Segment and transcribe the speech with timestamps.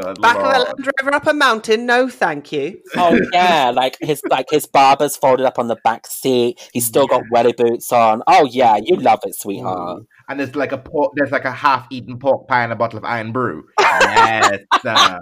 [0.00, 0.58] Good Back of a Lord.
[0.58, 1.84] Land Rover up a mountain?
[1.84, 2.80] No, thank you.
[2.96, 6.60] Oh yeah, like his like his Barbour's folded up on the back seat.
[6.72, 8.22] He's still got welly boots on.
[8.28, 10.02] Oh yeah, you love it, sweetheart.
[10.02, 10.06] Ooh.
[10.28, 13.04] And there's like a pork, there's like a half-eaten pork pie and a bottle of
[13.04, 13.64] Irn-Bru.
[13.80, 15.18] Yes, uh,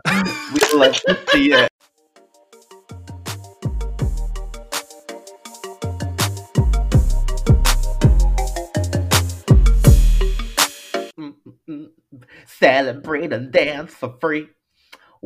[0.53, 1.71] we love to see it.
[11.19, 11.35] Mm,
[11.67, 11.87] mm,
[12.47, 14.49] Celebrate and dance for free.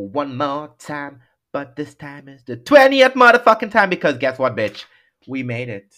[0.08, 1.20] One more time,
[1.52, 4.84] but this time is the 20th motherfucking time because guess what, bitch?
[5.26, 5.94] We made it.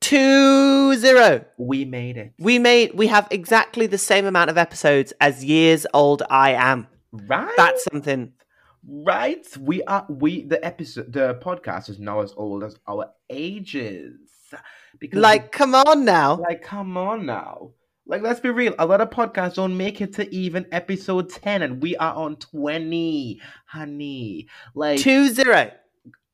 [0.00, 1.44] Two zero.
[1.56, 2.34] We made it.
[2.38, 2.94] We made.
[2.94, 6.86] We have exactly the same amount of episodes as years old I am.
[7.12, 7.54] Right?
[7.56, 8.32] That's something.
[8.86, 9.44] right.
[9.58, 14.18] We are we the episode the podcast is now as old as our ages.
[14.98, 16.36] Because Like, come on now.
[16.36, 17.72] like come on now.
[18.06, 21.62] Like let's be real, a lot of podcasts don't make it to even episode 10
[21.62, 24.46] and we are on 20, honey.
[24.74, 25.72] Like Two zero.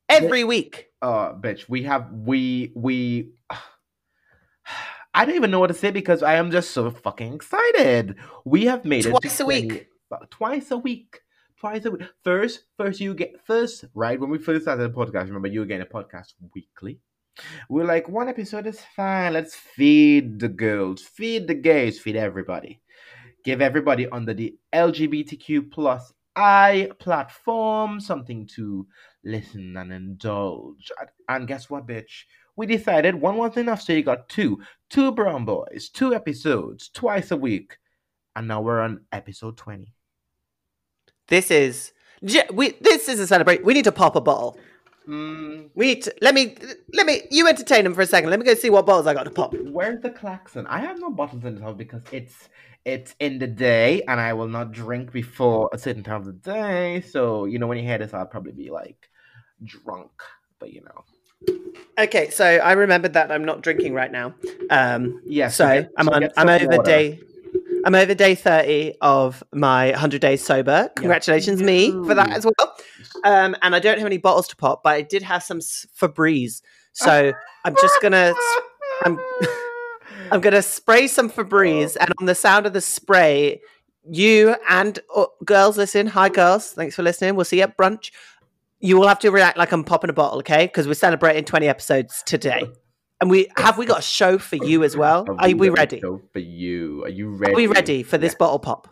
[0.09, 0.89] Every week.
[1.01, 3.33] uh bitch, we have we we
[5.15, 8.17] I don't even know what to say because I am just so fucking excited.
[8.45, 9.69] We have made it Twice a week.
[9.69, 11.21] 20 uh, Twice a week.
[11.59, 12.03] Twice a week.
[12.23, 14.21] First, first you get first, right?
[14.21, 17.01] When we first started the podcast, remember you were getting a podcast weekly.
[17.69, 19.33] We are like, one episode is fine.
[19.33, 22.81] Let's feed the girls, feed the gays, feed everybody.
[23.45, 28.87] Give everybody under the LGBTQ plus I platform something to
[29.25, 30.91] listen and indulge.
[31.29, 32.25] And- guess what, bitch?
[32.57, 34.61] We decided one wasn't enough, so you got two.
[34.91, 37.79] Two brown boys, two episodes, twice a week.
[38.37, 39.95] And now we're on episode 20.
[41.29, 41.93] This is.
[42.53, 42.77] We.
[42.81, 43.65] This is a celebration.
[43.65, 44.59] We need to pop a bottle.
[45.09, 46.15] Mm, to.
[46.21, 46.57] Let me.
[46.93, 47.23] Let me.
[47.31, 48.31] You entertain them for a second.
[48.31, 49.55] Let me go see what bottles I got to pop.
[49.55, 50.67] where's the klaxon?
[50.67, 52.49] I have no bottles in the house because it's
[52.85, 56.33] it's in the day and I will not drink before a certain time of the
[56.33, 57.01] day.
[57.01, 59.09] So, you know, when you hear this, I'll probably be like
[59.65, 60.11] drunk.
[60.59, 61.05] But you know.
[61.99, 64.35] Okay, so I remembered that I'm not drinking right now.
[64.71, 65.57] Um, Yes.
[65.57, 66.29] so I'm on.
[66.37, 67.21] I'm over day.
[67.85, 70.91] I'm over day thirty of my hundred days sober.
[70.97, 72.77] Congratulations, me for that as well.
[73.25, 76.63] Um, and I don't have any bottles to pop, but I did have some Febreze.
[76.93, 77.33] So
[77.65, 78.35] I'm just gonna.
[79.05, 79.19] I'm-
[80.31, 83.61] I'm gonna spray some Febreze, and on the sound of the spray,
[84.11, 86.07] you and uh, girls listen.
[86.07, 86.73] Hi, girls.
[86.73, 87.35] Thanks for listening.
[87.35, 88.13] We'll see you at brunch.
[88.81, 90.67] You will have to react like I'm popping a bottle, okay?
[90.67, 92.67] Because we're celebrating 20 episodes today.
[93.21, 95.27] And we have we got a show for you as well.
[95.39, 96.01] Are we got a ready?
[96.01, 97.05] show For you.
[97.05, 97.53] Are you ready?
[97.53, 98.39] Are we ready for this Yeah.
[98.39, 98.89] bottle pop?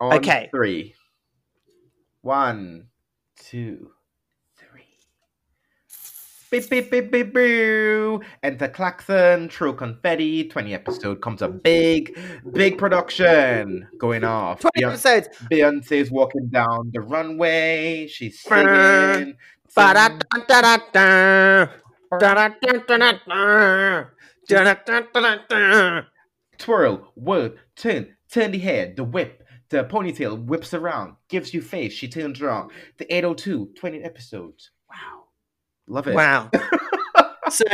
[0.00, 0.48] On Okay.
[0.52, 0.94] Three.
[2.22, 2.86] One,
[3.36, 3.90] two,
[4.56, 4.82] three.
[6.50, 8.20] Beep, beep, beep, beep, boo.
[8.42, 10.48] Enter klaxon, throw confetti.
[10.48, 12.18] 20 episode comes a big,
[12.52, 14.60] big production going off.
[14.60, 15.28] 20 Beyonce, episodes.
[15.50, 18.06] Beyonce's walking down the runway.
[18.08, 19.14] She's Brr.
[19.14, 19.36] singing.
[26.58, 31.92] Twirl, whirl, turn, turn the head, the whip, the ponytail whips around, gives you face,
[31.92, 32.70] she turns around.
[32.98, 34.70] The 802, 20 episodes.
[34.88, 35.24] Wow.
[35.88, 36.14] Love it.
[36.14, 36.50] Wow.
[37.48, 37.64] so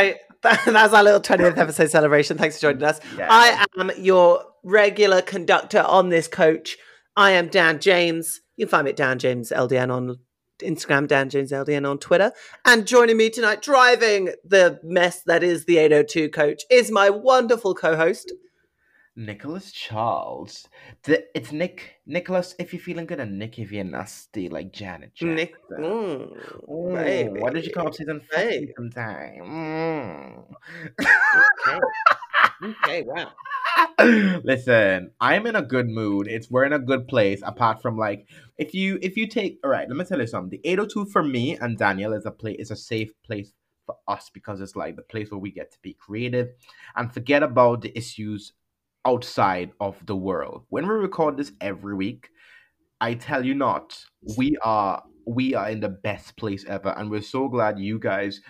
[0.42, 2.38] that, that's our little 20th episode celebration.
[2.38, 3.00] Thanks for joining us.
[3.16, 3.28] Yeah.
[3.30, 6.76] I am your regular conductor on this coach.
[7.16, 8.40] I am Dan James.
[8.56, 10.18] You can find me at Dan James LDN on
[10.60, 12.32] Instagram, Dan James LDN on Twitter.
[12.64, 17.74] And joining me tonight, driving the mess that is the 802 coach, is my wonderful
[17.74, 18.32] co host.
[19.14, 20.68] Nicholas Charles.
[21.04, 22.00] The, it's Nick.
[22.06, 25.34] Nicholas, if you're feeling good, and Nick, if you're nasty, like Janet Jackson.
[25.34, 25.54] Nick.
[25.70, 27.40] Mm, Ooh, baby.
[27.40, 30.44] Why did you come up season five sometime?
[30.98, 31.80] okay.
[32.64, 33.32] okay, wow.
[33.98, 34.44] Mm.
[34.44, 36.26] Listen, I'm in a good mood.
[36.28, 37.40] It's we're in a good place.
[37.44, 40.58] Apart from like, if you if you take all right, let me tell you something.
[40.62, 43.52] The 802 for me and Daniel is a place is a safe place
[43.86, 46.48] for us because it's like the place where we get to be creative
[46.96, 48.52] and forget about the issues
[49.04, 50.64] outside of the world.
[50.68, 52.28] When we record this every week,
[53.00, 53.98] I tell you not,
[54.36, 58.40] we are we are in the best place ever, and we're so glad you guys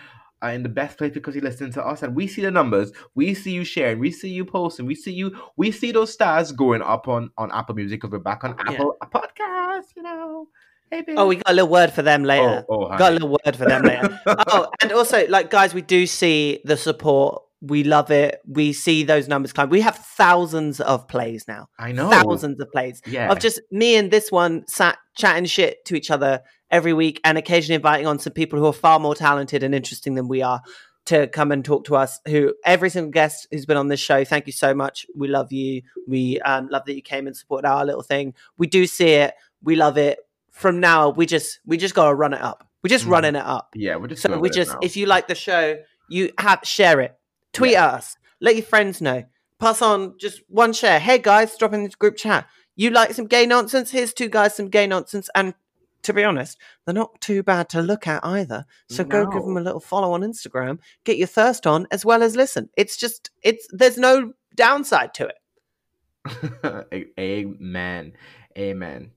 [0.41, 2.91] are in the best place because you listen to us and we see the numbers,
[3.15, 6.51] we see you sharing, we see you posting, we see you, we see those stars
[6.51, 8.73] going up on on Apple Music because we're back on Yeah.
[8.73, 10.47] Apple Podcast, you know.
[10.91, 11.03] Hey.
[11.17, 12.63] Oh, we got a little word for them later.
[12.69, 14.19] oh, oh, Got a little word for them later.
[14.27, 17.41] oh, and also, like, guys, we do see the support.
[17.65, 18.41] We love it.
[18.45, 19.69] We see those numbers climb.
[19.69, 21.69] We have thousands of plays now.
[21.79, 22.09] I know.
[22.09, 23.31] Thousands of plays Yeah.
[23.31, 27.37] of just me and this one sat chatting shit to each other every week and
[27.37, 30.61] occasionally inviting on some people who are far more talented and interesting than we are
[31.05, 32.19] to come and talk to us.
[32.27, 35.05] Who every single guest who's been on this show, thank you so much.
[35.15, 35.83] We love you.
[36.07, 38.33] We um, love that you came and supported our little thing.
[38.57, 39.33] We do see it.
[39.61, 40.19] We love it.
[40.51, 42.63] from now we just we just gotta run it up.
[42.83, 43.09] We're just Mhm.
[43.11, 43.69] running it up.
[43.75, 44.79] Yeah, we're just So we just now.
[44.83, 45.77] if you like the show,
[46.09, 47.15] you have share it,
[47.53, 49.23] tweet at us, let your friends know,
[49.59, 50.99] pass on just one share.
[50.99, 52.47] Hey guys, drop in the group chat.
[52.75, 53.91] You like some gay nonsense?
[53.91, 55.53] Here's two guys some gay nonsense, and
[56.01, 58.65] to be honest, they're not too bad to look at either.
[58.89, 62.23] So go give them a little follow on Instagram, get your thirst on as well
[62.23, 62.69] as listen.
[62.75, 67.11] It's just it's there's no downside to it.
[67.19, 68.13] Amen.
[68.57, 69.11] Amen.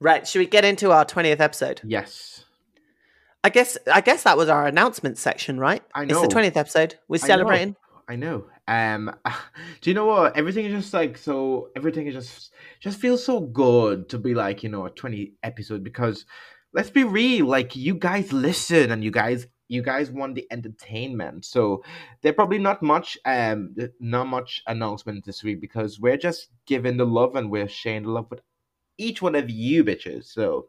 [0.00, 0.26] Right?
[0.26, 1.80] Should we get into our twentieth episode?
[1.84, 2.45] Yes.
[3.44, 5.82] I guess I guess that was our announcement section, right?
[5.94, 6.14] I know.
[6.14, 6.96] It's the twentieth episode.
[7.08, 7.26] We're I know.
[7.26, 7.76] celebrating.
[8.08, 8.46] I know.
[8.68, 9.14] Um,
[9.80, 10.36] do you know what?
[10.36, 11.70] Everything is just like so.
[11.76, 15.84] Everything is just just feels so good to be like you know a twenty episode
[15.84, 16.24] because
[16.72, 17.46] let's be real.
[17.46, 21.44] Like you guys listen and you guys you guys want the entertainment.
[21.44, 21.82] So
[22.22, 27.06] there probably not much um not much announcement this week because we're just giving the
[27.06, 28.40] love and we're sharing the love with
[28.98, 30.24] each one of you bitches.
[30.24, 30.68] So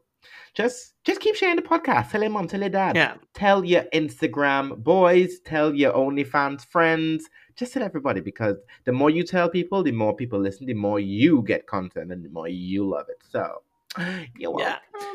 [0.54, 2.10] just just keep sharing the podcast.
[2.10, 3.14] Tell your mom, tell your dad Yeah.
[3.34, 9.22] tell your Instagram boys, tell your OnlyFans friends, just tell everybody because the more you
[9.22, 12.88] tell people, the more people listen, the more you get content, and the more you
[12.88, 13.18] love it.
[13.30, 13.62] So,
[14.38, 14.74] you're welcome.
[14.94, 15.08] Yeah.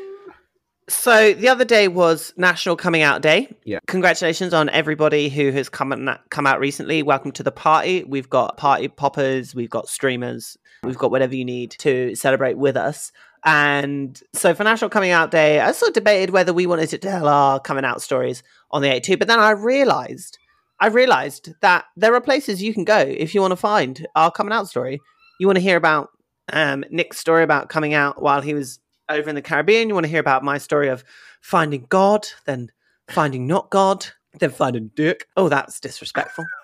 [0.86, 3.48] So the other day was National Coming Out Day.
[3.64, 3.78] Yeah.
[3.86, 7.02] Congratulations on everybody who has come and come out recently.
[7.02, 8.04] Welcome to the party.
[8.04, 12.76] We've got party poppers, we've got streamers, we've got whatever you need to celebrate with
[12.76, 13.12] us.
[13.44, 16.98] And so for National Coming Out Day, I sort of debated whether we wanted to
[16.98, 20.38] tell our coming out stories on the 8 2, but then I realized
[20.80, 24.30] I realized that there are places you can go if you want to find our
[24.30, 25.00] coming out story.
[25.38, 26.10] You want to hear about
[26.52, 29.88] um, Nick's story about coming out while he was over in the Caribbean.
[29.88, 31.04] You want to hear about my story of
[31.40, 32.72] finding God, then
[33.08, 34.06] finding not God,
[34.40, 35.28] then finding Dick.
[35.36, 36.44] Oh, that's disrespectful.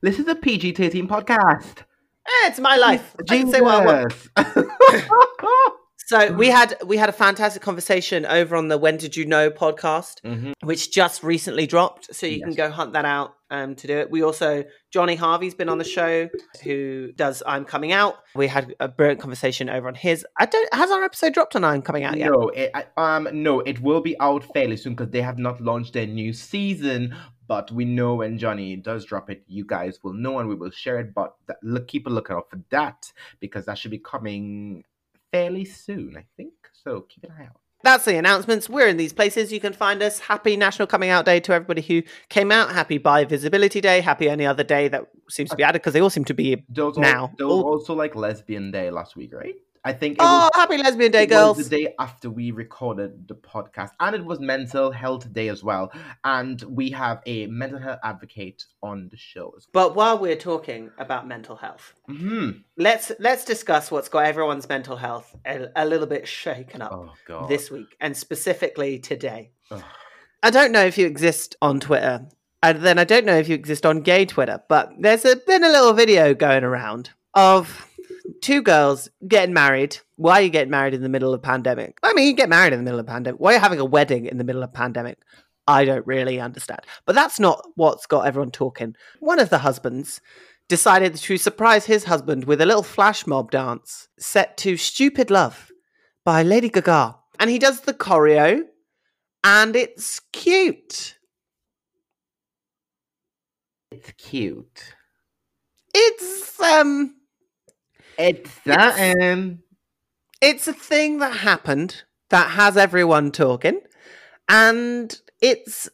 [0.00, 1.84] This is a PG 13 podcast.
[2.26, 3.14] Eh, it's my life.
[3.28, 4.14] I can say what I want.
[6.06, 9.50] So we had we had a fantastic conversation over on the When Did You Know
[9.50, 10.52] podcast, Mhm.
[10.62, 12.14] which just recently dropped.
[12.14, 14.10] So you can go hunt that out um, to do it.
[14.10, 16.28] We also Johnny Harvey's been on the show,
[16.62, 18.16] who does I'm Coming Out.
[18.34, 20.26] We had a brilliant conversation over on his.
[20.38, 22.30] I don't has our episode dropped on I'm Coming Out yet?
[22.30, 25.58] No, it, I- um, no, it will be out fairly soon because they have not
[25.62, 27.16] launched their new season.
[27.46, 30.70] But we know when Johnny does drop it, you guys will know and we will
[30.70, 31.12] share it.
[31.14, 34.82] But that, look, keep a lookout for that because that should be coming
[35.32, 36.52] fairly soon, I think.
[36.72, 37.56] So keep an eye out.
[37.82, 38.70] That's the announcements.
[38.70, 39.52] We're in these places.
[39.52, 40.18] You can find us.
[40.18, 42.72] Happy National Coming Out Day to everybody who came out.
[42.72, 44.00] Happy Bi Visibility Day.
[44.00, 46.64] Happy any other day that seems to be added because they all seem to be.
[46.70, 49.54] Those Now, al- those all- also like Lesbian Day last week, right?
[49.86, 51.68] I think it Oh, was, Happy Lesbian Day, it was girls!
[51.68, 55.92] the day after we recorded the podcast, and it was Mental Health Day as well.
[56.24, 60.90] And we have a mental health advocate on the show as But while we're talking
[60.96, 62.16] about mental health, well.
[62.16, 66.92] hmm let's let's discuss what's got everyone's mental health a, a little bit shaken up
[67.28, 69.50] Oh this week, and specifically today.
[70.42, 72.26] I don't know if you exist on Twitter,
[72.62, 75.62] and then I don't know if you exist on gay Twitter, but there's a, been
[75.64, 77.86] a little video going around of
[78.40, 79.98] two girls getting married.
[80.16, 81.98] Why are you getting married in the middle of pandemic?
[82.02, 83.40] I mean, you get married in the middle of pandemic.
[83.40, 85.18] Why are you having a wedding in the middle of pandemic?
[85.66, 86.80] I don't really understand.
[87.06, 88.96] But that's not what's got everyone talking.
[89.20, 90.20] One of the husbands
[90.68, 95.70] decided to surprise his husband with a little flash mob dance set to Stupid Love
[96.24, 97.16] by Lady Gaga.
[97.38, 98.62] And he does the choreo,
[99.42, 101.16] and it's cute.
[103.94, 104.94] it's cute.
[105.94, 107.14] It's um
[108.18, 109.58] It's something.
[110.40, 113.80] it's a thing that happened that has everyone talking
[114.48, 115.88] and it's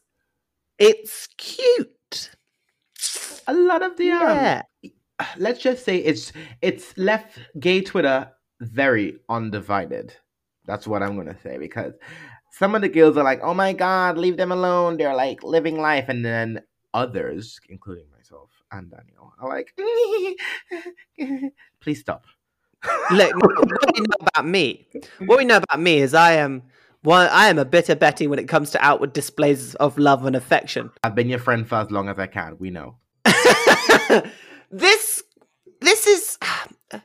[0.78, 2.30] it's cute.
[3.46, 4.62] A lot of the um, Yeah.
[5.36, 10.14] let's just say it's it's left gay Twitter very undivided.
[10.66, 11.94] That's what I'm gonna say because
[12.52, 15.80] some of the girls are like, "Oh my god, leave them alone." They're like living
[15.80, 16.62] life, and then
[16.94, 18.19] others, including myself
[18.72, 19.74] and Daniel, are like,
[21.80, 22.26] "Please stop."
[23.10, 24.88] Look, what we know about me,
[25.26, 26.62] what we know about me is I am
[27.02, 30.36] one I am a bitter Betty when it comes to outward displays of love and
[30.36, 30.90] affection.
[31.02, 32.56] I've been your friend for as long as I can.
[32.58, 32.96] We know.
[34.70, 35.22] this
[35.80, 36.38] this is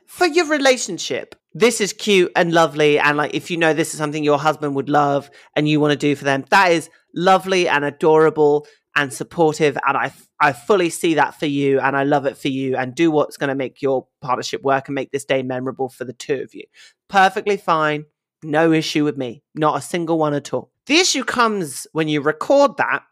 [0.06, 1.34] for your relationship.
[1.52, 4.74] This is cute and lovely, and like if you know this is something your husband
[4.74, 9.12] would love and you want to do for them, that is lovely and adorable and
[9.12, 9.78] supportive.
[9.86, 12.76] And I I fully see that for you, and I love it for you.
[12.76, 16.04] And do what's going to make your partnership work and make this day memorable for
[16.04, 16.64] the two of you.
[17.08, 18.04] Perfectly fine,
[18.42, 20.70] no issue with me, not a single one at all.
[20.86, 23.02] The issue comes when you record that,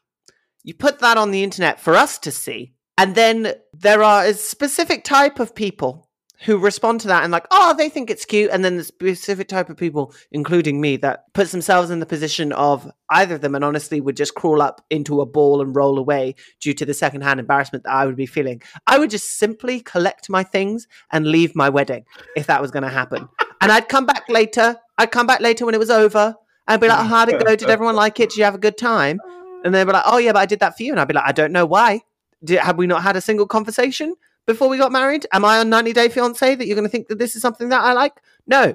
[0.62, 4.34] you put that on the internet for us to see, and then there are a
[4.34, 6.03] specific type of people
[6.44, 9.48] who respond to that and like, oh, they think it's cute, and then the specific
[9.48, 13.54] type of people, including me, that puts themselves in the position of either of them,
[13.54, 16.94] and honestly would just crawl up into a ball and roll away due to the
[16.94, 18.62] secondhand embarrassment that I would be feeling.
[18.86, 22.04] I would just simply collect my things and leave my wedding
[22.36, 23.28] if that was going to happen,
[23.60, 24.76] and I'd come back later.
[24.98, 26.34] I'd come back later when it was over.
[26.66, 27.56] I'd be like, oh, how'd it go?
[27.56, 28.30] Did everyone like it?
[28.30, 29.20] Did you have a good time?
[29.64, 30.92] And they'd be like, oh, yeah, but I did that for you.
[30.92, 32.00] And I'd be like, I don't know why.
[32.42, 34.14] Did, have we not had a single conversation
[34.46, 35.26] before we got married?
[35.32, 37.68] Am I on 90 Day Fiance that you're going to think that this is something
[37.70, 38.20] that I like?
[38.46, 38.74] No.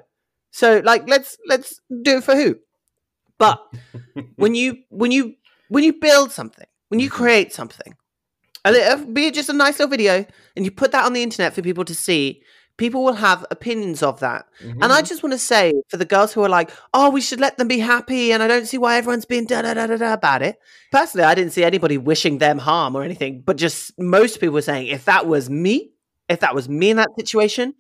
[0.51, 2.57] So, like, let's let's do it for who?
[3.37, 3.61] But
[4.35, 5.35] when you when you
[5.69, 7.23] when you build something, when you mm-hmm.
[7.23, 7.95] create something,
[8.65, 11.13] a li- uh, be it just a nice little video, and you put that on
[11.13, 12.41] the internet for people to see,
[12.79, 14.47] people will have opinions of that.
[14.81, 15.07] And I Mhm.
[15.09, 17.67] just want to say for the girls who are like, oh, we should let them
[17.67, 20.41] be happy, and I don't see why everyone's being da da da da da about
[20.41, 20.55] it.
[20.91, 24.61] Personally, I didn't see anybody wishing them harm or anything, but just most people were
[24.71, 25.91] saying, if that was me,
[26.29, 27.73] if that was me in that situation,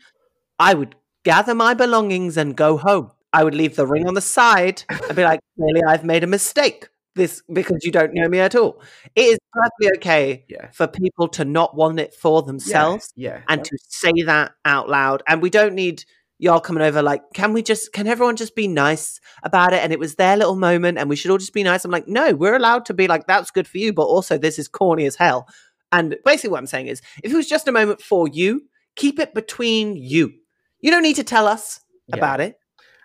[0.59, 3.11] I would gather my belongings and go home.
[3.31, 6.27] I would leave the ring on the side and be like, clearly I've made a
[6.27, 6.89] mistake.
[7.19, 8.81] This because you don't know me at all.
[9.13, 10.69] It is perfectly okay yeah.
[10.71, 13.41] for people to not want it for themselves Yeah.
[13.49, 15.21] and to say that out loud.
[15.27, 16.05] And we don't need
[16.37, 19.83] y'all coming over like, can we just, can everyone just be nice about it?
[19.83, 21.83] And it was their little moment and we should all just be nice.
[21.83, 24.57] I'm like, no, we're allowed to be like, that's good for you, but also this
[24.57, 25.47] is corny as hell.
[25.91, 28.61] And basically, what I'm saying is, if it was just a moment for you,
[28.95, 30.31] keep it between you.
[30.79, 32.15] You don't need to tell us Yeah.
[32.17, 32.55] about it.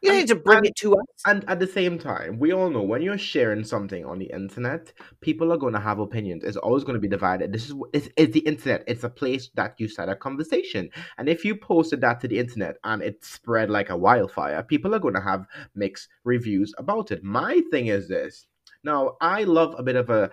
[0.05, 1.07] You And- need to bring and- it to us.
[1.27, 4.93] And at the same time, we all know when you're sharing something on the internet,
[5.23, 6.45] people are going to have opinions.
[6.45, 7.53] It's always going to be divided.
[7.53, 8.85] This is it's, it's the internet.
[8.87, 10.91] It's a place that you start a conversation.
[11.17, 14.95] And if you posted that to the internet and it spread like a wildfire, people
[14.95, 17.25] are going to have mixed reviews about it.
[17.25, 18.47] My thing is this.
[18.85, 20.31] Now, I love a bit of a,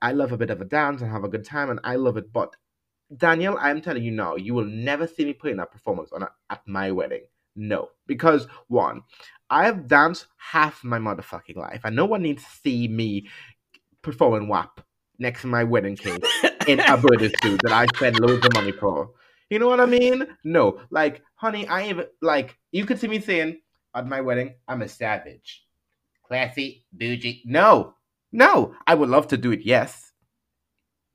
[0.00, 2.16] I love a bit of a dance and have a good time, and I love
[2.16, 2.32] it.
[2.32, 2.56] But
[3.14, 6.30] Daniel, I'm telling you now, you will never see me putting that performance on a,
[6.48, 7.24] at my wedding.
[7.54, 9.02] No, because one,
[9.50, 13.28] I have danced half my motherfucking life, and no one needs to see me
[14.00, 14.80] performing WAP
[15.18, 16.24] next to my wedding cake
[16.66, 19.10] in a birthday suit that I spend loads of money for.
[19.50, 20.26] You know what I mean?
[20.44, 23.60] No, like, honey, I even like you could see me saying
[23.94, 25.64] at my wedding, I'm a savage,
[26.26, 27.42] classy, bougie.
[27.44, 27.94] No,
[28.32, 30.11] no, I would love to do it, yes,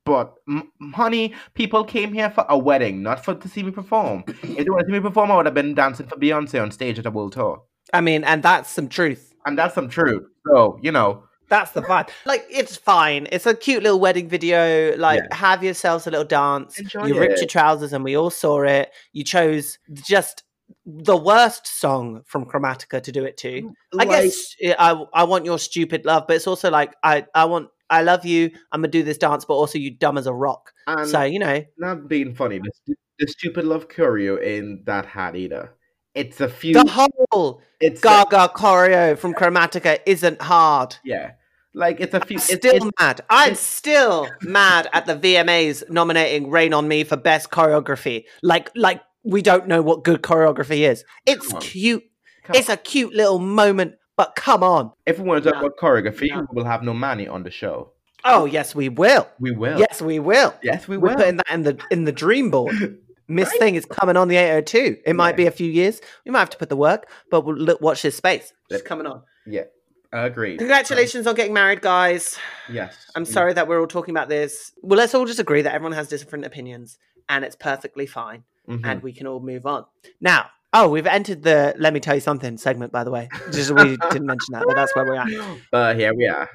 [0.08, 4.24] but m- honey, people came here for a wedding, not for to see me perform.
[4.28, 6.70] if they want to see me perform, I would have been dancing for Beyonce on
[6.70, 7.62] stage at a world tour,
[7.92, 9.32] I mean, and that's some truth.
[9.46, 10.24] and that's some truth.
[10.46, 12.10] So you know, That's the vibe.
[12.26, 13.26] Like, it's fine.
[13.32, 14.94] It's a cute little wedding video.
[14.98, 15.34] Like, Yeah.
[15.34, 16.78] have yourselves a little dance.
[16.78, 18.90] Enjoy you ripped your trousers, and we all saw it.
[19.14, 20.42] You chose just
[20.84, 23.72] the worst song from Chromatica to do it to.
[23.98, 27.68] I guess I I want your stupid love, but it's also like I I want
[27.90, 28.50] I love you.
[28.72, 30.72] I'm gonna do this dance, but also you dumb as a rock.
[30.86, 35.36] and so you know, not being funny, the, the stupid love choreo in that hat
[35.36, 35.72] either.
[36.14, 36.74] It's a few.
[36.74, 40.96] the whole it's a- Gaga choreo from Chromatica isn't hard.
[41.04, 41.32] yeah,
[41.74, 42.36] like it's a few.
[42.38, 43.20] I'm It's, still it's, mad.
[43.30, 48.24] I'm still mad at the VMAs nominating Rain on Me for best choreography.
[48.42, 51.04] Like, like we don't know what good choreography is.
[51.26, 52.02] It's cute.
[52.44, 54.92] come It's a cute little moment, but come on.
[55.06, 55.66] if we want to talk No.
[55.68, 56.40] about choreography, No.
[56.50, 57.92] we will have no money on the show.
[58.24, 59.26] Oh yes, we will.
[59.40, 59.78] We will.
[59.78, 60.52] Yes, we will.
[60.62, 61.10] Yes, we will.
[61.10, 62.74] We're putting that in the in the dream board.
[63.30, 63.60] Miss Right?
[63.60, 64.98] Thing is coming on the 802.
[65.04, 66.00] It might be a few years.
[66.24, 68.52] We might have to put the work, but we'll look, watch this space.
[68.70, 69.22] It's coming on.
[69.46, 69.64] yeah,
[70.12, 70.58] agreed.
[70.58, 72.38] Congratulations on getting married, guys.
[72.70, 74.72] Yes, I'm we- sorry that we're all talking about this.
[74.82, 76.98] Well, let's all just agree that everyone has different opinions
[77.28, 78.80] and it's perfectly fine Mhm.
[78.84, 79.84] and we can all move on.
[80.22, 83.28] Now, oh, we've entered the let me tell you something segment, by the way.
[83.52, 85.28] Just we didn't mention that, but that's where we're at.
[85.70, 86.48] But here we are.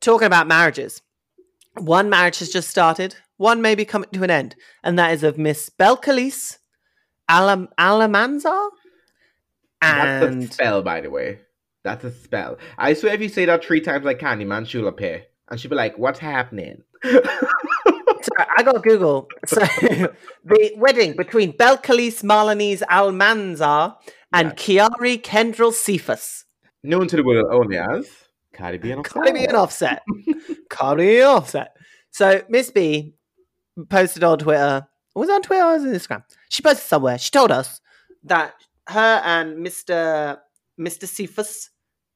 [0.00, 1.02] Talking about marriages.
[1.78, 5.22] One marriage has just started, one may be coming to an end, and that is
[5.22, 6.58] of Miss Belcalis
[7.28, 8.70] Alam- Alamanzar.
[9.82, 11.40] That's a spell, by the way.
[11.84, 12.56] That's a spell.
[12.78, 15.76] I swear, if you say that three times like Candyman, she'll appear, and she'll be
[15.76, 16.82] like, "What's happening?"
[18.26, 19.28] Sorry, I got Google.
[19.46, 19.60] So
[20.44, 23.96] the wedding between Belcalis Marlenis Almanzar
[24.32, 26.44] and Kiari Kendrell Cephas.
[26.82, 28.08] Known to the world only as
[28.52, 30.02] Cardi B and Cardi B and Offset.
[30.70, 31.68] Cardi B and Offset.
[32.10, 33.14] So Miss B
[33.88, 34.86] posted on Twitter.
[35.14, 36.22] Was it on Twitter or was it Instagram?
[36.48, 37.18] She posted somewhere.
[37.18, 37.80] She told us
[38.24, 38.54] that
[38.88, 40.38] her and Mr.
[40.80, 41.06] Mr.
[41.06, 41.70] Cephas,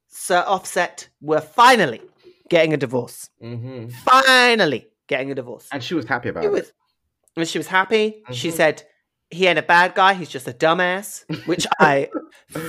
[0.09, 2.01] Sir Offset, were finally
[2.49, 3.31] getting a divorce.
[3.41, 5.67] hmm Finally getting a divorce.
[5.73, 6.53] And she was happy about It it.
[6.53, 6.73] was,
[7.37, 8.23] and she was happy.
[8.33, 8.53] She Mhm.
[8.61, 8.83] said
[9.31, 10.15] he ain't a bad guy.
[10.15, 12.09] He's just a dumbass, which I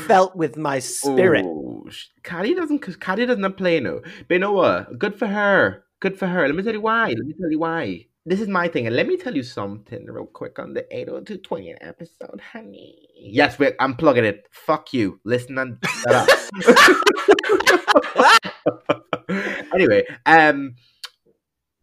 [0.07, 1.45] felt with my spirit.
[1.45, 1.87] Ooh,
[2.23, 2.79] Cardi doesn't.
[2.99, 4.01] Cardi doesn't play no.
[4.27, 4.99] But you know what?
[5.03, 5.85] Good for her.
[5.99, 6.45] Good for her.
[6.47, 7.07] Let me tell you why.
[7.09, 8.07] Let me tell you why.
[8.23, 11.73] this is my thing, and let me tell you something real quick on the 80220
[11.81, 13.07] episode, honey.
[13.17, 14.45] Yes, wait, I'm plugging it.
[14.51, 15.19] Fuck you.
[15.23, 16.29] Listen and shut up.
[19.73, 20.75] anyway, um,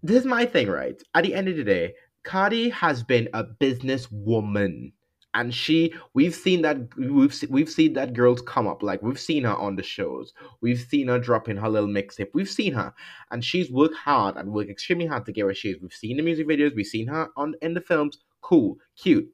[0.02, 1.00] this is my thing, right?
[1.14, 4.92] At the end of the day, Cardi has been a businesswoman.
[5.34, 8.82] And she, we've seen that we've we've seen that girls come up.
[8.82, 12.30] Like we've seen her on the shows, we've seen her dropping her little mixtape.
[12.32, 12.94] We've seen her,
[13.30, 15.82] and she's worked hard and worked extremely hard to get where she is.
[15.82, 18.18] We've seen the music videos, we've seen her on in the films.
[18.40, 19.28] Cool, cute.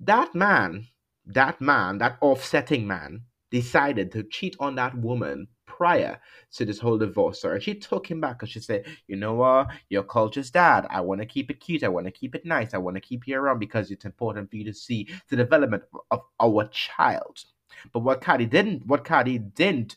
[0.00, 0.86] That man,
[1.26, 6.20] that man, that offsetting man, decided to cheat on that woman prior
[6.52, 7.60] to this whole divorce story.
[7.60, 9.68] She took him back because she said, You know what?
[9.88, 10.86] Your Kulture's dad.
[10.90, 11.82] I want to keep it cute.
[11.82, 12.74] I want to keep it nice.
[12.74, 15.82] I want to keep you around because it's important for you to see the development
[16.10, 17.44] of our child.
[17.92, 19.96] But what Cardi didn't, what Cardi didn't,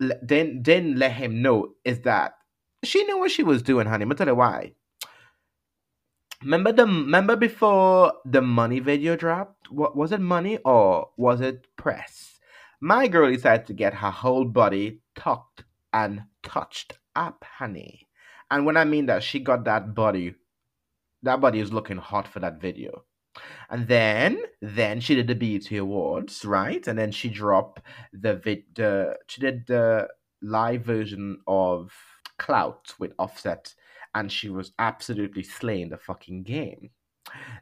[0.00, 2.34] didn't, didn't let him know is that
[2.84, 4.04] she knew what she was doing, honey.
[4.04, 4.72] I'm tell you why.
[6.42, 9.72] Remember the remember before the money video dropped?
[9.72, 12.37] What was it money or was it press?
[12.80, 18.06] My girl decided to get her whole body tucked and touched up, honey.
[18.50, 20.34] And when I mean that, she got that body.
[21.22, 23.04] That body is looking hot for that video.
[23.70, 26.86] And then, then she did the BET Awards, right?
[26.86, 27.82] And then she dropped
[28.12, 28.64] the vid.
[28.74, 30.08] The she did the
[30.42, 31.92] live version of
[32.38, 33.74] Clout with Offset,
[34.14, 36.90] and she was absolutely slaying the fucking game.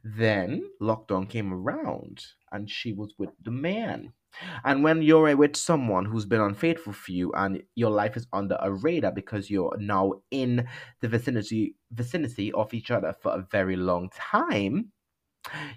[0.04, 4.12] Then lockdown came around, and she was with the man.
[4.64, 8.56] And when you're with someone who's been unfaithful for you and your life is under
[8.60, 10.66] a radar because you're now in
[11.00, 14.92] the vicinity vicinity of each other for a very long time,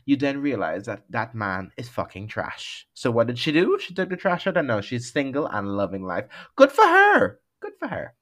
[0.05, 2.87] you then realize that that man is fucking trash.
[2.93, 3.77] So what did she do?
[3.79, 6.25] She took the trash out and now she's single and loving life.
[6.55, 7.39] Good for her.
[7.61, 8.13] Good for her.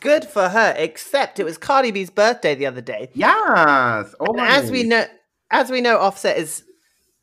[0.00, 0.74] Good for her.
[0.76, 4.14] Except it was Cardi B's birthday the other day, Yes.
[4.18, 5.06] Oh and as we know,
[5.50, 6.64] as we know, Offset is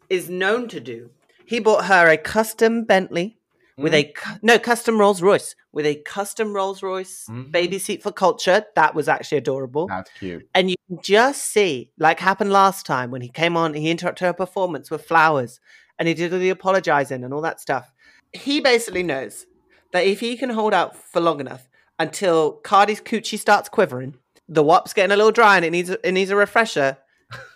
[0.09, 1.09] is known to do.
[1.49, 3.37] He bought her a custom Bentley
[3.77, 7.51] with a no custom Rolls Royce with a custom Rolls Royce Mhm.
[7.51, 8.65] baby seat for Kulture.
[8.75, 9.87] That was actually adorable.
[9.87, 10.47] That's cute.
[10.53, 14.25] And you can just see, like happened last time when he came on, he interrupted
[14.27, 15.59] her performance with flowers
[15.97, 17.91] and he did all the apologizing and all that stuff.
[18.33, 19.45] He basically knows
[19.91, 24.15] that if he can hold out for long enough until Cardi's coochie starts quivering,
[24.47, 26.97] the wop's getting a little dry and it needs it needs a refresher,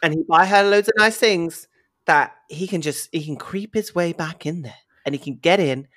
[0.01, 1.67] and he buy her loads of nice things,
[2.05, 5.35] that he can just he can creep his way back in there and he can
[5.35, 5.87] get in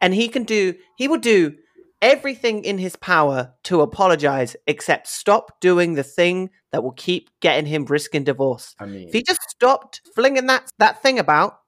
[0.00, 1.56] and he can do he will do
[2.02, 7.66] everything in his power to apologize except stop doing the thing that will keep getting
[7.66, 8.74] him risking divorce.
[8.78, 11.58] I mean, If he just stopped flinging that that thing about,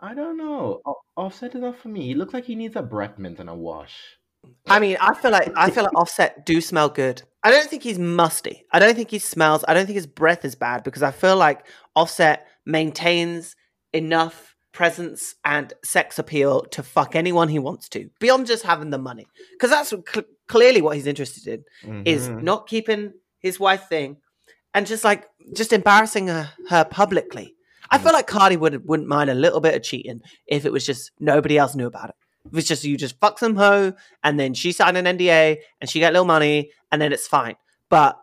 [0.00, 0.80] I don't know.
[1.16, 2.06] Offset enough for me.
[2.06, 3.94] He looks like he needs a breath mint and a wash.
[4.66, 7.22] I mean, I feel like I feel like Offset do smell good.
[7.42, 8.64] I don't think he's musty.
[8.72, 9.64] I don't think he smells.
[9.68, 13.56] I don't think his breath is bad because I feel like Offset maintains
[13.92, 18.98] enough presence and sex appeal to fuck anyone he wants to beyond just having the
[18.98, 19.26] money.
[19.52, 22.42] Because that's cl- clearly what he's interested in is Mhm.
[22.42, 24.18] not keeping his wife thing
[24.72, 27.56] and just like just embarrassing her, her publicly.
[27.90, 30.86] I feel like Cardi would wouldn't mind a little bit of cheating if it was
[30.86, 32.14] just nobody else knew about it.
[32.52, 35.90] If it's just you just fuck some hoe and then she signed an NDA and
[35.90, 37.56] she got little money and then it's fine.
[37.88, 38.16] But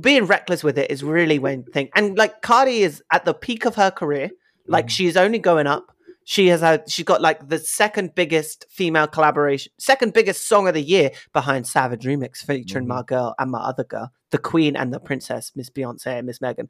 [0.00, 3.64] being reckless with it is really when thing and like Cardi is at the peak
[3.66, 4.30] of her career.
[4.66, 4.90] Like Mhm.
[4.90, 5.86] she's only going up.
[6.24, 10.74] She has had she's got like the second biggest female collaboration, second biggest song of
[10.74, 12.88] the year behind Savage Remix featuring Mhm.
[12.88, 16.40] my girl and my other girl, the Queen and the Princess, Miss Beyonce and Miss
[16.40, 16.68] Megan.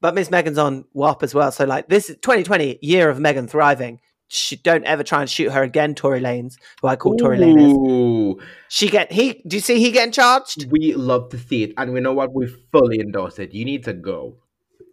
[0.00, 1.50] But Miss Megan's on WAP as well.
[1.52, 4.00] So like this is 2020 year of Megan thriving.
[4.28, 8.40] She, don't ever try and shoot her again, Tory Lanez, who I call Tory Lanez.
[8.68, 9.42] She get he.
[9.46, 10.70] Do you see he getting charged?
[10.70, 13.54] we love to see it, and we know what we fully endorse it.
[13.54, 14.36] You need to go.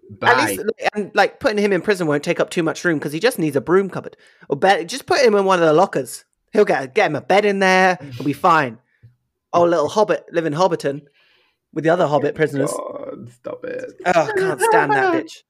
[0.09, 0.45] At Bye.
[0.45, 3.19] least, and like putting him in prison won't take up too much room because he
[3.19, 4.15] just needs a broom cupboard.
[4.47, 6.23] Or bed, just put him in one of the lockers.
[6.53, 7.97] He'll get get him a bed in there.
[8.15, 8.77] He'll be fine.
[9.51, 11.01] Oh, little hobbit living Hobbiton
[11.73, 12.71] with the other hobbit oh prisoners.
[12.71, 14.01] God, stop it.
[14.05, 15.43] Oh, I can't stand that bitch.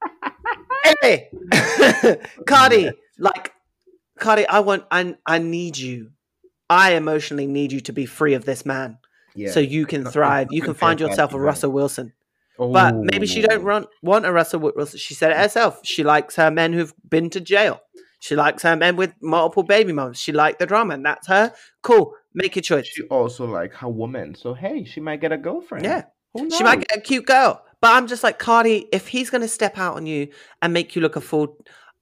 [1.04, 3.54] Anyway, Cardi, like
[4.20, 6.12] Cardi, I want, I, I need you.
[6.70, 8.98] I emotionally need you to be free of this man,
[9.36, 9.52] Yeah.
[9.52, 10.48] so you can thrive.
[10.52, 11.40] You can find yourself a.
[11.40, 12.14] Russell Wilson.
[12.58, 13.66] But maybe she don't Ooh.
[13.66, 14.98] run, want a Russell Wilson.
[14.98, 15.42] She said it mm.
[15.42, 15.80] herself.
[15.84, 17.82] She likes her men who've been to jail.
[18.20, 20.20] She likes her men with multiple baby moms.
[20.20, 21.54] She liked the drama, and that's her.
[21.84, 22.14] Cool.
[22.34, 22.88] Make your choice.
[22.88, 25.86] She also like her woman, so hey, she might get a girlfriend.
[25.86, 26.04] Yeah.
[26.36, 27.64] She might get a cute girl.
[27.82, 30.30] But I'm just like Cardi, if he's gonna step out on you
[30.62, 31.58] and make you look a fool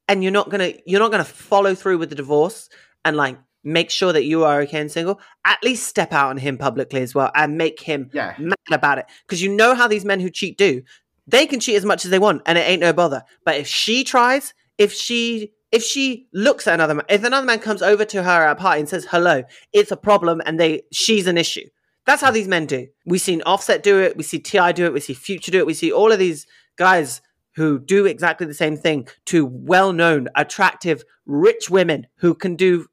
[0.07, 2.69] and you're not gonna you're not gonna follow through with the divorce
[3.05, 6.37] and like make sure that you are okay and single, at least step out on
[6.37, 8.35] him publicly as well and make him Yeah.
[8.37, 9.05] mad about it.
[9.25, 10.81] Because you know how these men who cheat do.
[11.27, 13.23] They can cheat as much as they want, and it ain't no bother.
[13.45, 17.59] But if she tries, if she if she looks at another man, if another man
[17.59, 20.81] comes over to her at a party and says hello, it's a problem, and they
[20.91, 21.65] she's an issue.
[22.05, 22.87] That's how these men do.
[23.05, 24.17] We've seen Offset do it.
[24.17, 24.73] We see T.I.
[24.73, 24.91] do it.
[24.93, 25.65] We see Future do it.
[25.65, 27.21] We see all of these guys
[27.55, 32.87] who do exactly the same thing to well-known, attractive, rich women who can do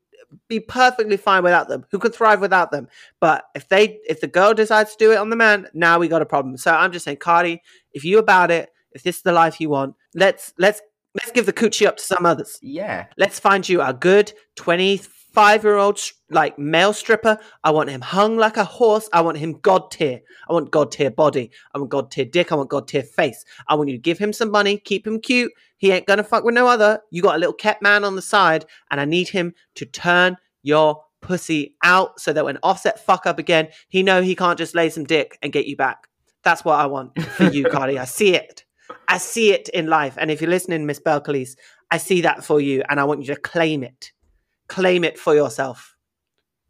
[0.48, 2.88] be perfectly fine without them, who can thrive without them.
[3.18, 6.08] But if they if the girl decides to do it on the man, now we
[6.08, 6.56] got a problem.
[6.56, 9.70] So I'm just saying, Cardi, if you about it, if this is the life you
[9.70, 10.80] want, let's let's
[11.14, 12.58] let's give the coochie up to some others.
[12.62, 13.06] Yeah.
[13.16, 14.32] Let's find you a good
[15.32, 17.38] 25 year old like male stripper.
[17.62, 19.08] I want him hung like a horse.
[19.12, 20.20] I want him god tier.
[20.48, 21.50] I want god tier body.
[21.74, 22.50] I want god tier dick.
[22.50, 23.44] I want god tier face.
[23.68, 25.52] I want you to give him some money, keep him cute.
[25.76, 27.00] He ain't gonna fuck with no other.
[27.10, 30.36] You got a little cat man on the side, and I need him to turn
[30.62, 34.74] your pussy out so that when offset fuck up again, he know he can't just
[34.74, 36.08] lay some dick and get you back.
[36.42, 37.98] That's what I want for you, Cardi.
[37.98, 38.64] I see it.
[39.06, 40.16] I see it in life.
[40.18, 41.56] And if you're listening, Miss Belcalis,
[41.90, 44.12] I see that for you, and I want you to claim it.
[44.70, 45.96] Claim it for yourself.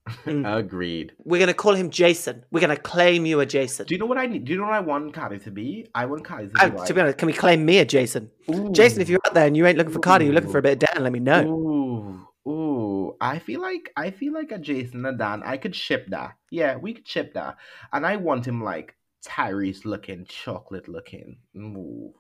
[0.25, 0.59] Mm.
[0.59, 1.13] Agreed.
[1.25, 2.45] We're gonna call him Jason.
[2.51, 3.87] We're gonna claim you a Jason.
[3.87, 4.45] Do you know what I need?
[4.45, 5.87] Do you know what I want Cardi to be?
[5.95, 8.29] I want Cardi to be like, to be honest, can we claim me a Jason?
[8.73, 10.63] Jason, if you're out there and you ain't looking for Cardi, you're looking for a
[10.63, 11.47] bit of Dan, let me know.
[11.47, 13.17] Ooh, ooh.
[13.21, 15.43] I feel like I feel like a Jason and Dan.
[15.45, 16.33] I could ship that.
[16.51, 17.59] Yeah, we could ship that.
[17.93, 21.39] And I want him like Tyrese looking, chocolate looking.
[21.57, 22.15] Ooh.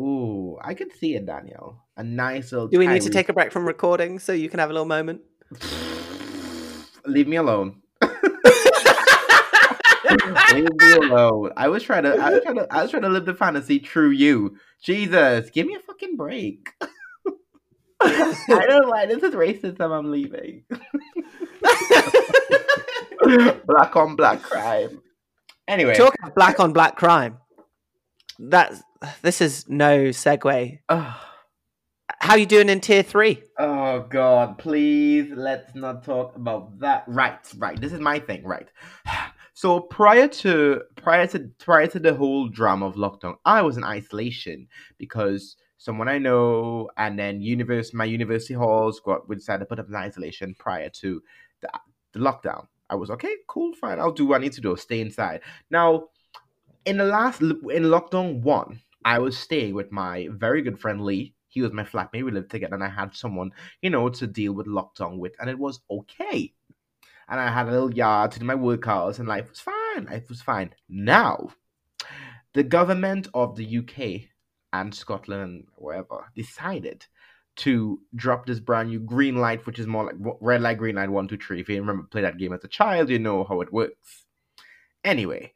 [0.00, 1.82] Ooh, I could see it, Daniel.
[1.96, 2.68] A nice little.
[2.68, 4.86] Do we need to take a break from recording so you can have a little
[4.86, 5.22] moment?
[7.06, 7.82] Leave me alone.
[10.52, 11.50] Leave me alone.
[11.56, 12.16] I was trying to.
[12.16, 12.66] I was trying to.
[12.70, 14.56] I was trying to live the fantasy through you.
[14.82, 16.70] Jesus, give me a fucking break.
[18.00, 19.90] I don't like this is racism.
[19.90, 20.64] I'm leaving.
[23.66, 25.02] black on black crime.
[25.66, 27.38] Anyway, Talking black on black crime,
[28.38, 28.82] that's
[29.22, 30.78] this is no segue.
[30.88, 31.20] Ugh.
[32.20, 33.42] How you doing in tier three?
[33.58, 37.04] Oh God, please let's not talk about that.
[37.06, 37.80] Right, right.
[37.80, 38.68] This is my thing, right?
[39.54, 43.82] So prior to prior to prior to the whole drama of lockdown, I was in
[43.82, 49.66] isolation because someone I know and then universe my university halls got we decided to
[49.66, 51.20] put up an isolation prior to
[51.60, 51.70] the,
[52.12, 52.68] the lockdown.
[52.88, 53.98] I was okay, cool, fine.
[53.98, 54.76] I'll do what I need to do.
[54.76, 55.40] Stay inside.
[55.70, 56.04] Now,
[56.84, 61.34] in the last in lockdown one, I was staying with my very good friend Lee.
[61.48, 62.24] He was my flatmate.
[62.24, 65.48] We lived together, and I had someone, you know, to deal with lockdown with, and
[65.48, 66.52] it was okay.
[67.28, 70.04] And I had a little yard to do my workouts, and life was fine.
[70.04, 70.74] Life was fine.
[70.88, 71.50] Now,
[72.54, 74.28] the government of the UK
[74.72, 77.06] and Scotland and wherever decided
[77.56, 81.10] to drop this brand new green light, which is more like red light, green light,
[81.10, 81.60] one, two, three.
[81.60, 84.26] If you remember play that game as a child, you know how it works.
[85.04, 85.52] Anyway,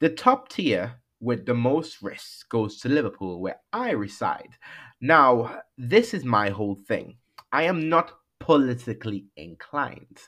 [0.00, 4.50] the top tier with the most risks goes to Liverpool, where I reside.
[5.00, 7.16] Now, this is my whole thing.
[7.52, 10.20] I am not politically inclined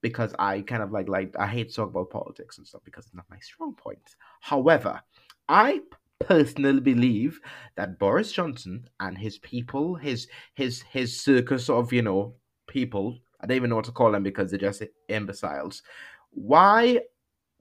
[0.00, 3.06] because I kind of like like I hate to talk about politics and stuff because
[3.06, 4.16] it's not my strong point.
[4.40, 5.00] However,
[5.48, 5.80] I
[6.20, 7.40] personally believe
[7.76, 12.34] that Boris Johnson and his people, his his his circus of you know
[12.66, 15.82] people, I don't even know what to call them because they're just imbeciles.
[16.30, 17.00] Why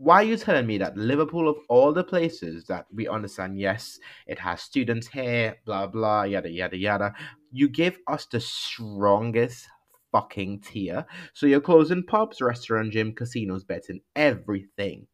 [0.03, 3.97] why are you telling me that Liverpool of all the places that we understand, yes,
[4.27, 7.13] it has students here, blah blah, yada yada yada.
[7.53, 9.65] You give us the strongest
[10.11, 11.05] fucking tier.
[11.33, 15.07] So you're closing pubs, restaurant, gym, casinos, betting, everything.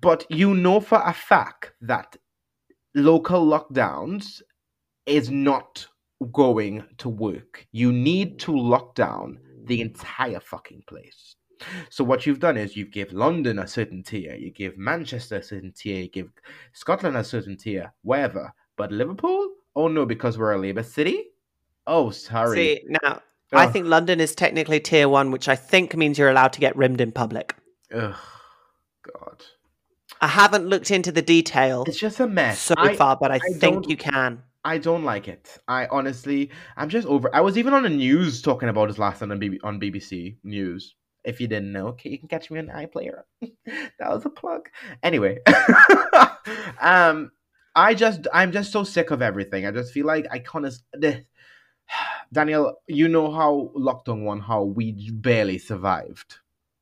[0.00, 2.16] But you know for a fact that
[2.96, 4.42] local lockdowns
[5.06, 5.86] is not
[6.32, 7.68] going to work.
[7.70, 11.36] You need to lock down the entire fucking place.
[11.90, 15.42] So what you've done is you've give London a certain tier, you give Manchester a
[15.42, 16.30] certain tier, you give
[16.72, 18.52] Scotland a certain tier, wherever.
[18.76, 19.50] But Liverpool?
[19.76, 21.30] Oh no, because we're a Labour city?
[21.86, 22.56] Oh, sorry.
[22.56, 23.20] See, now
[23.52, 26.76] I think London is technically tier one, which I think means you're allowed to get
[26.76, 27.54] rimmed in public.
[27.92, 28.14] Ugh,
[29.02, 29.44] God.
[30.20, 32.58] I haven't looked into the detail It's just a mess.
[32.58, 34.42] so I, far, but I, I think you can.
[34.64, 35.58] I don't like it.
[35.68, 37.34] I honestly, I'm just over.
[37.34, 40.36] I was even on the news talking about this last time on, BB, on BBC
[40.42, 40.94] News.
[41.24, 43.22] If you didn't know, you can catch me on iPlayer.
[43.66, 44.68] that was a plug.
[45.02, 45.38] Anyway,
[46.80, 47.30] um,
[47.74, 49.66] I just, I'm just so sick of everything.
[49.66, 51.24] I just feel like I of,
[52.32, 56.36] Daniel, you know how lockdown one, how we barely survived.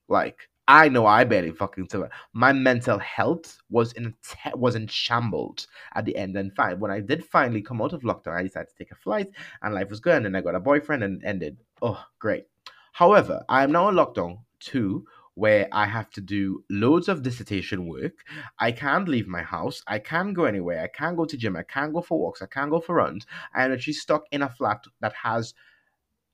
[0.08, 2.12] Like I know I barely fucking survived.
[2.32, 4.14] My mental health was in
[4.54, 6.36] was in shambles at the end.
[6.36, 8.96] And fine, when I did finally come out of lockdown, I decided to take a
[8.96, 9.28] flight,
[9.62, 10.16] and life was good.
[10.16, 11.58] And then I got a boyfriend, and ended.
[11.80, 12.46] Oh, great.
[12.92, 17.88] However, I am now in lockdown two, where I have to do loads of dissertation
[17.88, 18.12] work.
[18.58, 19.82] I can't leave my house.
[19.86, 20.82] I can't go anywhere.
[20.82, 21.56] I can't go to gym.
[21.56, 22.42] I can't go for walks.
[22.42, 23.26] I can't go for runs.
[23.54, 25.54] I am actually stuck in a flat that has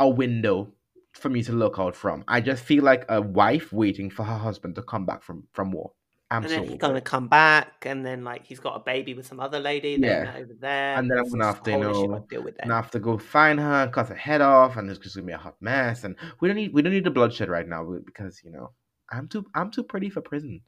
[0.01, 0.73] a window
[1.13, 2.25] for me to look out from.
[2.29, 5.73] I just feel like a wife waiting for her husband to come back from from
[5.73, 5.93] war.
[6.31, 9.27] I'm and then he's gonna come back, and then like he's got a baby with
[9.27, 9.97] some other lady.
[9.99, 10.25] Yeah.
[10.25, 10.41] Yeah.
[10.43, 12.71] over there, And then I'm gonna have to, you know, deal with and.
[12.71, 15.33] I have to go find her cut her head off, and it's just gonna be
[15.33, 16.05] a hot mess.
[16.05, 18.73] And we don't need we don't need the bloodshed right now because you know
[19.11, 20.61] I'm too I'm too pretty for prison.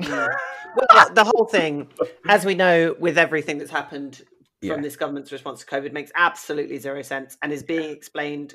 [0.00, 0.34] Mm.
[0.74, 1.88] Well, the whole thing,
[2.26, 4.16] as we know, with everything that's happened
[4.62, 4.76] from Yeah.
[4.80, 8.54] this government's response to COVID, makes absolutely zero sense and is being explained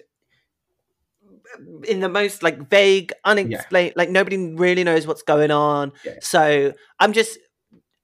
[1.83, 3.93] in the most like vague, unexplained.
[3.95, 5.91] Like nobody really knows what's going on.
[6.05, 6.13] Yeah.
[6.21, 7.39] So I'm just,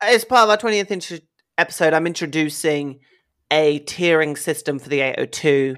[0.02, 1.20] as part of our twentieth intro-
[1.58, 3.00] episode, I'm introducing
[3.52, 5.76] a tiering system for the 802.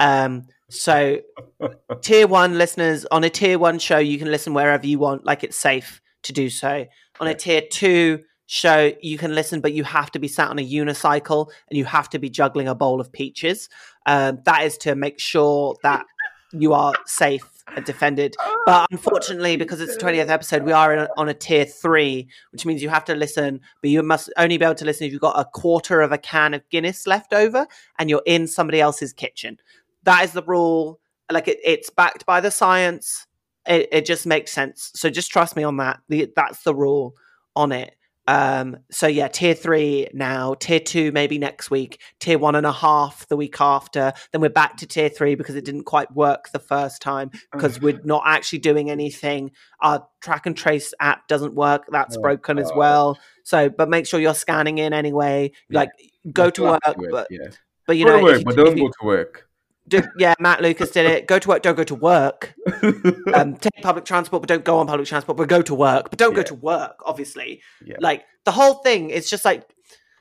[0.00, 1.18] Um, so
[2.00, 5.44] tier one listeners on a tier one show, you can listen wherever you want, like
[5.44, 6.86] it's safe to do so.
[7.20, 10.58] On a tier two show, you can listen, but you have to be sat on
[10.58, 13.68] a unicycle and you have to be juggling a bowl of peaches.
[14.06, 16.06] Um, that is to make sure that
[16.52, 18.34] you are safe and defended.
[18.40, 22.28] Oh, but unfortunately, because it's the 20th episode, we are in on a tier three,
[22.52, 25.12] which means you have to listen, but you must only be able to listen if
[25.12, 27.66] you've got a quarter of a can of Guinness left over
[27.98, 29.58] and you're in somebody else's kitchen.
[30.04, 31.00] That is the rule.
[31.30, 33.26] Like it, it's backed by the science.
[33.66, 34.90] It, it just makes sense.
[34.94, 36.00] So just trust me on that.
[36.08, 37.14] The, that's the rule
[37.54, 37.94] on it.
[38.28, 42.72] Um, so yeah, tier three now, tier two maybe next week, tier one and a
[42.72, 44.12] half the week after.
[44.32, 47.80] Then we're back to tier three because it didn't quite work the first time because
[47.80, 49.52] we're not actually doing anything.
[49.80, 51.86] Our track and trace app doesn't work.
[51.90, 53.18] That's Oh, broken as well.
[53.44, 55.52] So, but make sure you're scanning in anyway.
[55.70, 55.80] Yeah.
[55.80, 55.90] Like
[56.30, 57.48] go to still have work, but yeah.
[57.86, 59.47] but you know, to work, you- but don't you go to work.
[59.88, 61.26] Do, yeah, Matt Lucas did it.
[61.26, 62.54] Go to work, don't go to work.
[63.34, 65.36] Um, take public transport, but don't go on public transport.
[65.36, 66.96] But go to work, but don't go to work.
[67.04, 67.96] Obviously, yeah.
[68.00, 69.68] like the whole thing is just like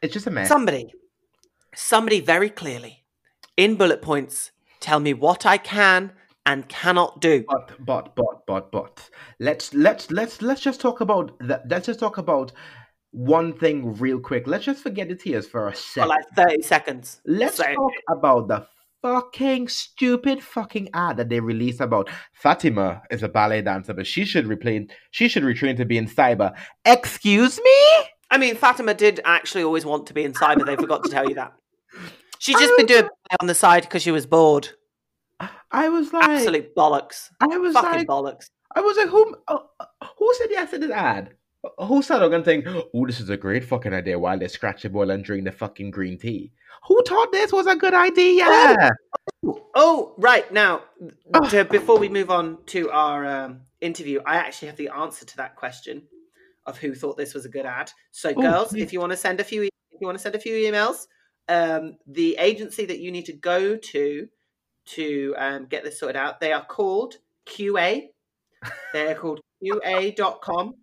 [0.02, 0.48] it's just a mess.
[0.50, 0.94] somebody,
[1.74, 3.06] somebody very clearly
[3.56, 6.12] in bullet points tell me what I can
[6.46, 7.46] and cannot do.
[7.48, 11.64] But but but but but let's let's let's let's just talk about that.
[11.70, 12.52] Let's just talk about
[13.12, 14.48] one thing real quick.
[14.48, 17.22] Let's just forget the tears for a For like thirty seconds.
[17.26, 18.68] Let's So- talk about the
[19.02, 24.26] fucking stupid fucking ad that they released about Fatima is a ballet dancer, but she
[24.26, 24.90] should retrain.
[25.12, 26.54] She should retrain to be in cyber.
[26.86, 28.08] Excuse me.
[28.30, 30.66] I mean, Fatima did actually always want to be in cyber.
[30.66, 31.54] They forgot to tell you that.
[32.40, 34.70] She's just been doing ballet on the side because she was bored.
[35.72, 37.30] I was like, Absolute bollocks.
[37.40, 38.50] I was Fucking like, bollocks.
[38.76, 39.58] I was like, who, uh,
[40.18, 41.34] who said yes to this ad?
[41.80, 44.84] Who said I'm gonna think, oh, this is a great fucking idea while they scratch
[44.84, 46.52] the ball and drink the fucking green tea?
[46.88, 48.46] Who thought this was a good idea?
[49.76, 50.52] Oh, right.
[50.52, 50.84] Now,
[51.34, 51.50] Oh.
[51.50, 55.38] to, before we move on to our um, interview, I actually have the answer to
[55.38, 56.04] that question
[56.66, 57.92] of who thought this was a good ad.
[58.12, 58.84] So, Oh, girls, please.
[58.84, 59.70] if you want to send a few, if
[60.02, 61.08] you want to send a few emails,
[61.50, 64.28] um, the agency that you need to go to
[64.86, 68.08] to um, get this sorted out, they are called QA.
[68.94, 70.76] They're called QA.com.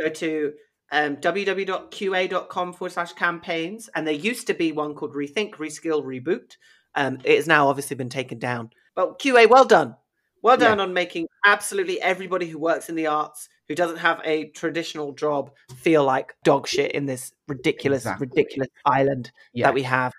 [0.00, 0.52] Go to
[0.92, 3.88] um, www.qa.com forward slash campaigns.
[3.94, 6.56] And there used to be one called Rethink, Reskill, Reboot.
[6.94, 8.70] Um, it has now obviously been taken down.
[8.94, 9.96] But QA, well done.
[10.42, 10.68] Well Yeah.
[10.68, 15.12] done on making absolutely everybody who works in the arts, who doesn't have a traditional
[15.12, 18.26] job, feel like dog shit in this ridiculous, Exactly.
[18.28, 19.66] ridiculous island Yeah.
[19.66, 20.12] that we have.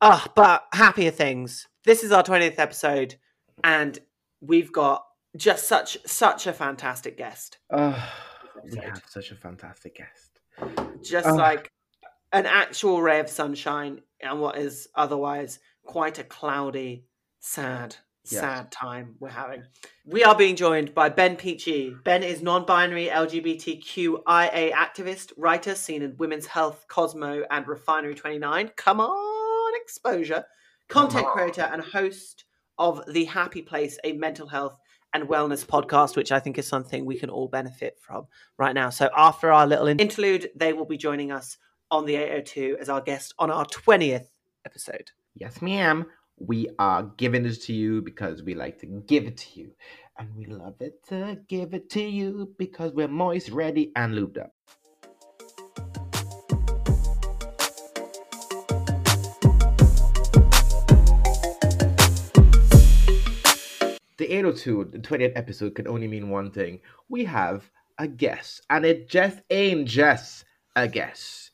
[0.00, 1.66] Ah, but happier things.
[1.84, 3.16] This is our 20th episode,
[3.64, 3.98] and
[4.40, 5.04] we've got
[5.36, 7.58] just such such a fantastic guest.
[7.70, 8.12] Oh,
[8.64, 8.84] we episode.
[8.88, 10.40] have such a fantastic guest.
[11.02, 11.34] Just Ah.
[11.34, 11.70] like
[12.32, 17.06] an actual ray of sunshine and what is otherwise quite a cloudy,
[17.40, 18.40] sad, Yes.
[18.40, 19.64] sad time we're having.
[20.04, 22.02] We are being joined by Ben Pechey.
[22.04, 28.70] Ben is non-binary LGBTQIA activist, writer seen in Women's Health, Cosmo, and Refinery 29.
[28.76, 30.44] Come on, exposure.
[30.88, 31.32] Content on.
[31.32, 32.44] creator and host
[32.78, 34.76] of The Happy Place, a mental health
[35.14, 38.26] and wellness podcast, which I think is something we can all benefit from
[38.58, 38.90] right now.
[38.90, 41.56] So after our little interlude, they will be joining us
[41.90, 44.26] on the 802 as our guest on our 20th
[44.64, 45.10] episode.
[45.34, 46.06] Yes, ma'am.
[46.38, 49.70] We are giving this to you because we like to give it to you.
[50.18, 54.38] And we love it to give it to you because we're moist, ready, and lubed
[54.38, 54.52] up.
[64.28, 66.80] The 802, the 20th episode, can only mean one thing.
[67.08, 70.44] We have a guest, and it just ain't just
[70.76, 71.52] a guest.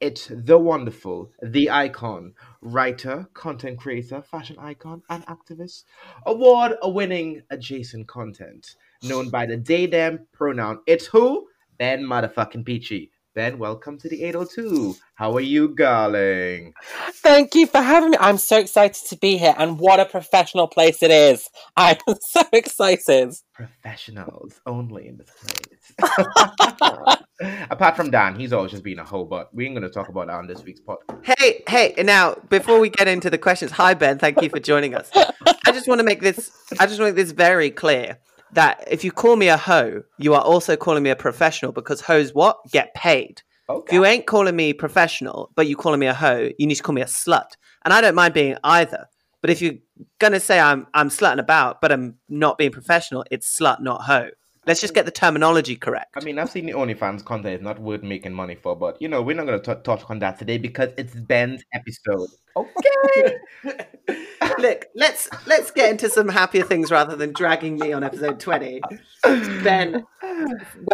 [0.00, 5.84] It's the wonderful, the icon, writer, content creator, fashion icon, and activist,
[6.26, 10.80] award winning adjacent content, known by the they them pronoun.
[10.84, 11.46] It's who?
[11.78, 13.10] Ben motherfucking Pechey.
[13.36, 14.96] Ben, welcome to the 802.
[15.14, 16.72] How are you, darling?
[17.16, 18.16] Thank you for having me.
[18.18, 21.50] I'm so excited to be here, and what a professional place it is.
[21.76, 21.98] I'm
[22.30, 23.34] so excited.
[23.52, 27.18] Professionals only in this place.
[27.70, 30.08] Apart from Dan, he's always just been a hoe, but we ain't going to talk
[30.08, 30.96] about that on this week's pod.
[31.20, 34.94] Hey, hey, now before we get into the questions, hi Ben, thank you for joining
[34.94, 35.10] us.
[35.14, 38.18] I just want to make this I just want to make this very clear
[38.56, 42.00] that if you call me a hoe, you are also calling me a professional because
[42.00, 42.58] hoes what?
[42.72, 43.42] Get paid.
[43.88, 46.82] If you ain't calling me professional, but you calling me a hoe, you need to
[46.82, 47.50] call me a slut.
[47.84, 49.06] And I don't mind being either.
[49.42, 49.74] But if you're
[50.18, 54.30] gonna say I'm I'm slutting about, but I'm not being professional, it's slut, not hoe.
[54.66, 56.16] Let's just get the terminology correct.
[56.16, 59.06] I mean, I've seen the OnlyFans content is not worth making money for, but you
[59.06, 62.28] know, we're not going to touch on that today because it's Ben's episode.
[62.56, 63.36] Okay.
[64.58, 68.80] Look, let's let's get into some happier things rather than dragging me on episode 20.
[69.22, 70.04] Ben,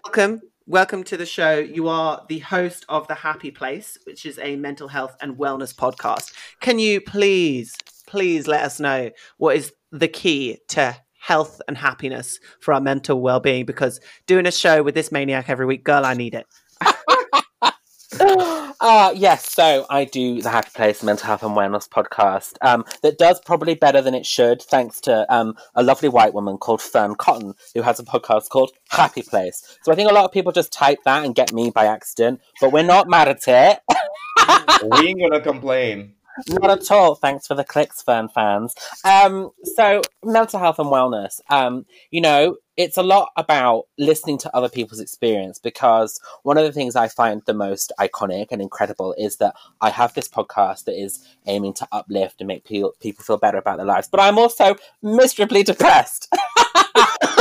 [0.04, 0.42] welcome.
[0.66, 1.58] Welcome to the show.
[1.58, 5.74] You are the host of The Happy Place, which is a mental health and wellness
[5.74, 6.34] podcast.
[6.60, 7.74] Can you please,
[8.06, 13.20] please let us know what is the key to health and happiness for our mental
[13.20, 16.46] well-being because doing a show with this maniac every week, girl, I need it.
[18.84, 23.16] Uh, yes, so I do the Happy Place Mental Health and Wellness podcast um, that
[23.16, 27.16] does probably better than it should, thanks to um, a lovely white woman called Fearne
[27.16, 29.78] Cotton, who has a podcast called Happy Place.
[29.82, 32.40] So I think a lot of people just type that and get me by accident,
[32.60, 33.78] but we're not mad at it.
[35.00, 36.14] we ain't going to complain.
[36.48, 37.14] Not at all.
[37.14, 38.74] Thanks for the clicks, Fearne fans.
[39.04, 41.40] Um, so mental health and wellness.
[41.50, 46.64] Um, you know, it's a lot about listening to other people's experience because one of
[46.64, 50.84] the things I find the most iconic and incredible is that I have this podcast
[50.84, 54.08] that is aiming to uplift and make people people feel better about their lives.
[54.08, 56.32] But I'm also miserably depressed.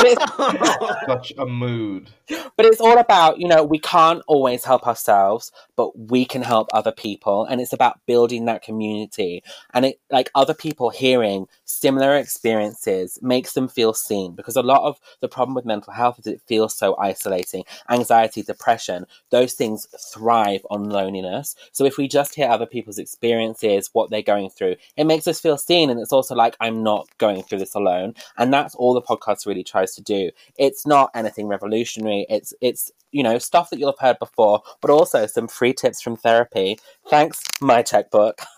[0.02, 2.10] But it's- Such a mood.
[2.56, 6.70] but it's all about you know we can't always help ourselves but we can help
[6.74, 9.44] other people and it's about building that community.
[9.74, 14.84] And it like other people hearing similar experiences makes them feel seen because a lot
[14.84, 17.64] of the problem with mental health is it feels so isolating.
[17.90, 21.56] Anxiety depression those things thrive on loneliness.
[21.72, 25.40] So if we just hear other people's experiences what they're going through it makes us
[25.42, 28.14] feel seen and it's also like i'm not going through this alone.
[28.38, 30.32] And that's all the podcast really tries to do.
[30.58, 32.26] It's not anything revolutionary.
[32.30, 36.02] It's it's you know stuff that you'll have heard before but also some free tips
[36.02, 36.80] from therapy.
[37.10, 38.42] Thanks my checkbook.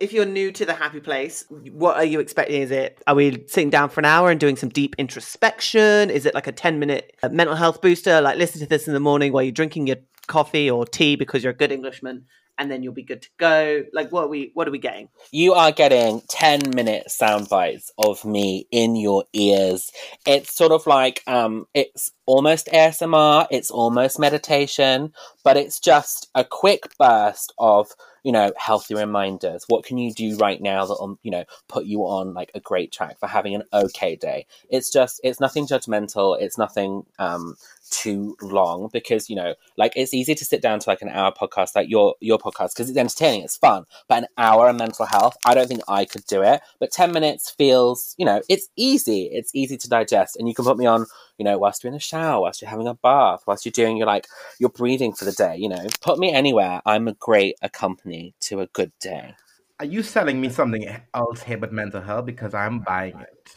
[0.00, 2.62] If you're new to the happy place what are you expecting?
[2.62, 6.10] Is it are we sitting down for an hour and doing some deep introspection?
[6.10, 8.20] Is it like a 10 minute uh, mental health booster?
[8.20, 9.96] Like listen to this in the morning while you're drinking your
[10.28, 12.26] coffee or tea because you're a good englishman
[12.58, 13.84] and then you'll be good to go.
[13.92, 15.08] Like what are we what are we getting?
[15.30, 19.90] You are getting 10 minute sound bites of me in your ears.
[20.26, 26.44] It's sort of like um it's almost asmr it's almost meditation but it's just a
[26.44, 27.88] quick burst of
[28.24, 29.64] you know healthy reminders.
[29.68, 32.92] What can you do right now that'll you know put you on like a great
[32.92, 34.46] track for having an okay day?
[34.68, 37.54] It's just it's nothing judgmental it's nothing um
[37.88, 41.32] too long because you know like it's easy to sit down to like an hour
[41.32, 45.06] podcast like your your podcast because it's entertaining it's fun but an hour of mental
[45.06, 48.68] health i don't think i could do it but 10 minutes feels you know it's
[48.76, 51.06] easy it's easy to digest and you can put me on
[51.38, 53.96] you know whilst you're in the shower whilst you're having a bath whilst you're doing
[53.96, 54.26] your like
[54.58, 58.60] your breathing for the day you know put me anywhere i'm a great accompany to
[58.60, 59.34] a good day
[59.80, 62.26] Are you selling me something else here but mental health?
[62.26, 63.54] Because I'm buying it.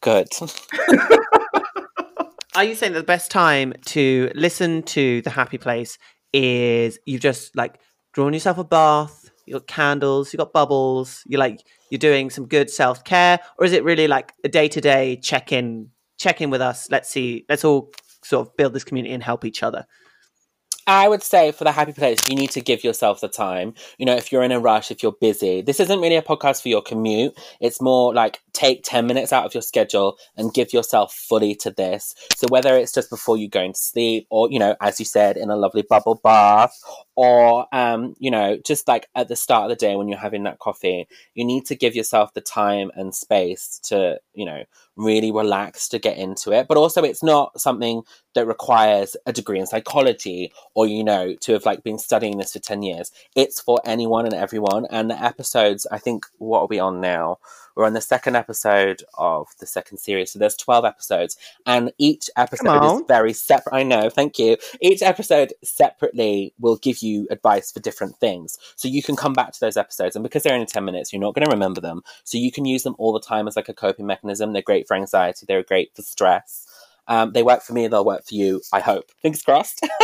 [0.00, 0.28] good
[2.56, 5.98] are you saying that the best time to listen to the happy place
[6.32, 7.78] is you've just like
[8.14, 12.46] drawn yourself a bath you got candles you got bubbles you're like you're doing some
[12.46, 17.10] good self-care or is it really like a day-to-day check-in check in with us let's
[17.10, 17.90] see let's all
[18.24, 19.86] sort of build this community and help each other
[20.88, 23.74] I would say for the happy place, you need to give yourself the time.
[23.98, 26.62] You know, if you're in a rush, if you're busy, this isn't really a podcast
[26.62, 27.36] for your commute.
[27.60, 31.70] It's more like take 10 minutes out of your schedule and give yourself fully to
[31.70, 32.14] this.
[32.34, 35.36] So whether it's just before you go to sleep or, you know, as you said,
[35.36, 36.72] in a lovely bubble bath
[37.14, 40.44] or, um, you know, just like at the start of the day when you're having
[40.44, 44.64] that coffee, you need to give yourself the time and space to, you know,
[44.96, 46.66] really relax to get into it.
[46.66, 48.02] But also it's not something
[48.34, 52.52] that requires a degree in psychology or you know to have like been studying this
[52.52, 56.66] for 10 years it's for anyone and everyone and the episodes i think what are
[56.66, 57.38] we on now
[57.76, 62.30] We're on the second episode of the second series, so there's twelve episodes, and each
[62.36, 63.74] episode is very separate.
[63.74, 64.56] I know, thank you.
[64.80, 69.52] Each episode separately will give you advice for different things, so you can come back
[69.52, 72.02] to those episodes, and because they're only ten minutes, you're not going to remember them,
[72.24, 74.54] so you can use them all the time as like a coping mechanism.
[74.54, 75.44] They're great for anxiety.
[75.46, 76.66] They're great for stress.
[77.08, 77.86] Um, they work for me.
[77.88, 78.62] They'll work for you.
[78.72, 79.10] I hope.
[79.22, 79.86] Fingers crossed.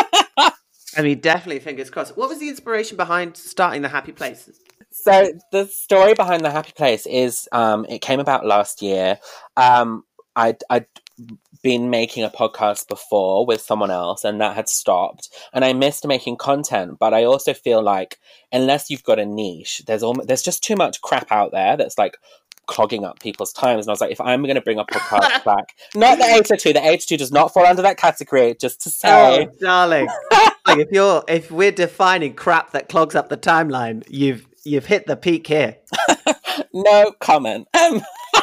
[0.94, 2.16] I mean, definitely fingers crossed.
[2.16, 4.50] What was the inspiration behind starting the Happy Place?
[4.92, 9.18] So the story behind the Happy Place is um, it came about last year.
[9.56, 10.04] Um,
[10.36, 10.86] I'd, I'd
[11.62, 15.28] been making a podcast before with someone else, and that had stopped.
[15.52, 18.18] And I missed making content, but I also feel like
[18.52, 21.98] unless you've got a niche, there's almost, there's just too much crap out there that's
[21.98, 22.16] like
[22.66, 23.86] clogging up people's times.
[23.86, 26.72] And I was like, if I'm going to bring a podcast back, not the 802,
[26.72, 28.54] the 802 does not fall under that category.
[28.60, 30.08] Just to say, Oh, darling.
[30.66, 35.06] like if you're if we're defining crap that clogs up the timeline, you've you've hit
[35.06, 35.76] the peak here.
[36.72, 37.68] no comment.
[37.74, 38.02] Um,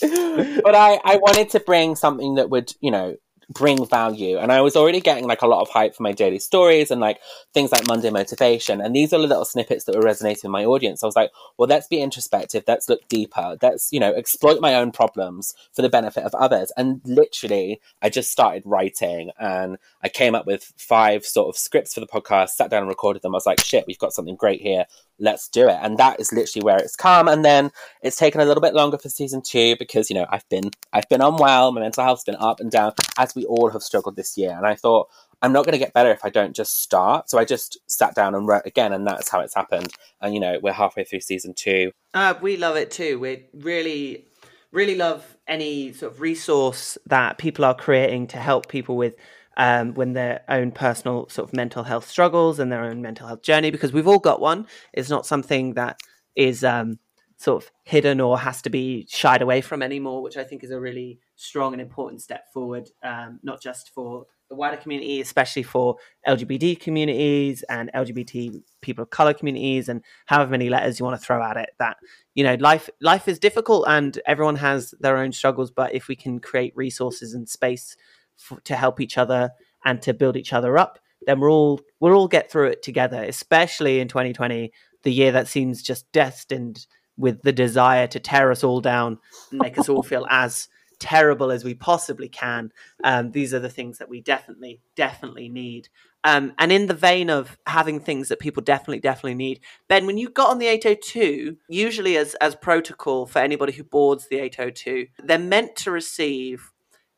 [0.00, 3.16] but I, I wanted to bring something that would, you know,
[3.50, 4.38] bring value.
[4.38, 7.00] And I was already getting like a lot of hype for my daily stories and
[7.00, 7.20] like
[7.52, 8.80] things like Monday motivation.
[8.80, 11.02] And these are the little snippets that were resonating with my audience.
[11.02, 12.64] I was like, well, let's be introspective.
[12.66, 13.56] Let's look deeper.
[13.60, 16.72] Let's, you know, exploit my own problems for the benefit of others.
[16.76, 21.94] And literally, I just started writing and I came up with five sort of scripts
[21.94, 23.34] for the podcast, sat down and recorded them.
[23.34, 24.86] I was like, shit, we've got something great here.
[25.18, 25.78] Let's do it.
[25.80, 27.28] And that is literally where it's come.
[27.28, 27.70] And then
[28.02, 31.08] it's taken a little bit longer for season two because, you know, I've been I've
[31.08, 34.36] been unwell, my mental health's been up and down, as we all have struggled this
[34.36, 34.56] year.
[34.56, 35.08] And I thought,
[35.42, 37.28] I'm not going to get better if I don't just start.
[37.28, 39.92] So I just sat down and wrote again, and that's how it's happened.
[40.20, 41.92] And, you know, we're halfway through season two.
[42.14, 43.18] Uh, we love it too.
[43.18, 44.26] We really,
[44.72, 49.14] really love any sort of resource that people are creating to help people with
[49.56, 53.42] um, when their own personal sort of mental health struggles and their own mental health
[53.42, 54.66] journey, because we've all got one.
[54.92, 56.00] It's not something that
[56.36, 56.98] is um,
[57.36, 60.70] sort of hidden or has to be shied away from anymore, which I think is
[60.70, 65.62] a really strong and important step forward, um, not just for the wider community, especially
[65.62, 65.96] for
[66.26, 71.24] LGBT communities and LGBT people of color communities, and however many letters you want to
[71.24, 71.70] throw at it.
[71.78, 71.96] That
[72.34, 75.70] you know, life life is difficult, and everyone has their own struggles.
[75.70, 77.96] But if we can create resources and space
[78.38, 79.50] f- to help each other
[79.84, 83.22] and to build each other up, then we're all we'll all get through it together.
[83.22, 84.72] Especially in 2020,
[85.02, 89.18] the year that seems just destined with the desire to tear us all down
[89.50, 90.68] and make us all feel as
[90.98, 92.72] terrible as we possibly can.
[93.02, 95.88] Um, these are the things that we definitely, definitely need.
[96.24, 100.16] Um, and in the vein of having things that people definitely, definitely need, Ben, when
[100.16, 105.08] you got on the 802, usually as as protocol for anybody who boards the 802,
[105.22, 106.72] they're meant to receive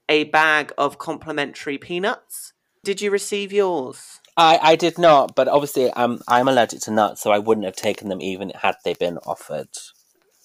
[0.09, 2.52] a bag of complimentary peanuts.
[2.84, 4.20] Did you receive yours?
[4.36, 7.76] I, I did not, but obviously I'm I'm allergic to nuts, so I wouldn't have
[7.76, 9.68] taken them even had they been offered.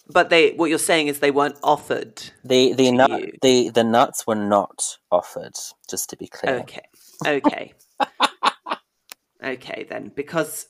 [0.08, 2.22] But they, what you're saying is they weren't offered.
[2.44, 3.34] The the nut you.
[3.42, 5.56] the the nuts were not offered,
[5.90, 6.60] just to be clear.
[6.60, 6.86] Okay.
[7.26, 7.74] Okay.
[9.44, 10.68] okay then, because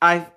[0.00, 0.30] I've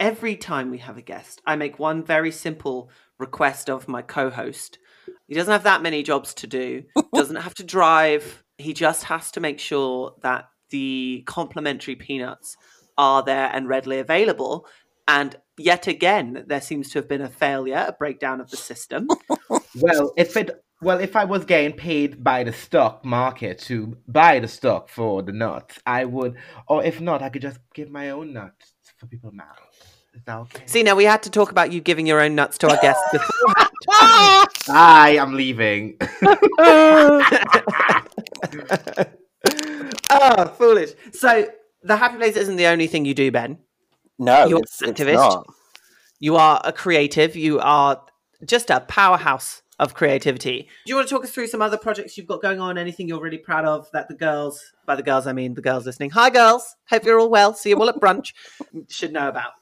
[0.00, 4.78] every time we have a guest, I make one very simple request of my co-host.
[5.26, 6.84] He doesn't have that many jobs to do.
[7.14, 8.44] Doesn't have to drive.
[8.58, 12.56] He just has to make sure that the complimentary peanuts
[12.96, 14.66] are there and readily available.
[15.06, 19.08] And yet again, there seems to have been a failure, a breakdown of the system.
[19.80, 20.50] Well, if it
[20.80, 25.22] well, if I was getting paid by the stock market to buy the stock for
[25.22, 26.36] the nuts, I would.
[26.68, 29.54] Or if not, I could just give my own nuts for people now.
[30.18, 30.62] Is okay?
[30.66, 33.02] See, now we had to talk about you giving your own nuts to our guests
[33.12, 34.48] beforehand.
[34.66, 35.96] Hi, I'm leaving.
[40.10, 40.90] oh, foolish.
[41.12, 41.48] So
[41.82, 43.58] the happy place isn't the only thing you do, Ben.
[44.18, 45.14] No, You're it's, an it's activist?
[45.14, 45.46] not.
[46.18, 47.36] You are a creative.
[47.36, 48.02] You are
[48.44, 50.62] just a powerhouse of creativity.
[50.84, 52.76] Do you want to talk us through some other projects you've got going on?
[52.76, 55.86] Anything you're really proud of that the girls, by the girls I mean the girls
[55.86, 56.10] listening.
[56.10, 56.74] Hi, girls.
[56.90, 57.54] Hope you're all well.
[57.54, 58.32] See you all at brunch.
[58.88, 59.52] Should know about.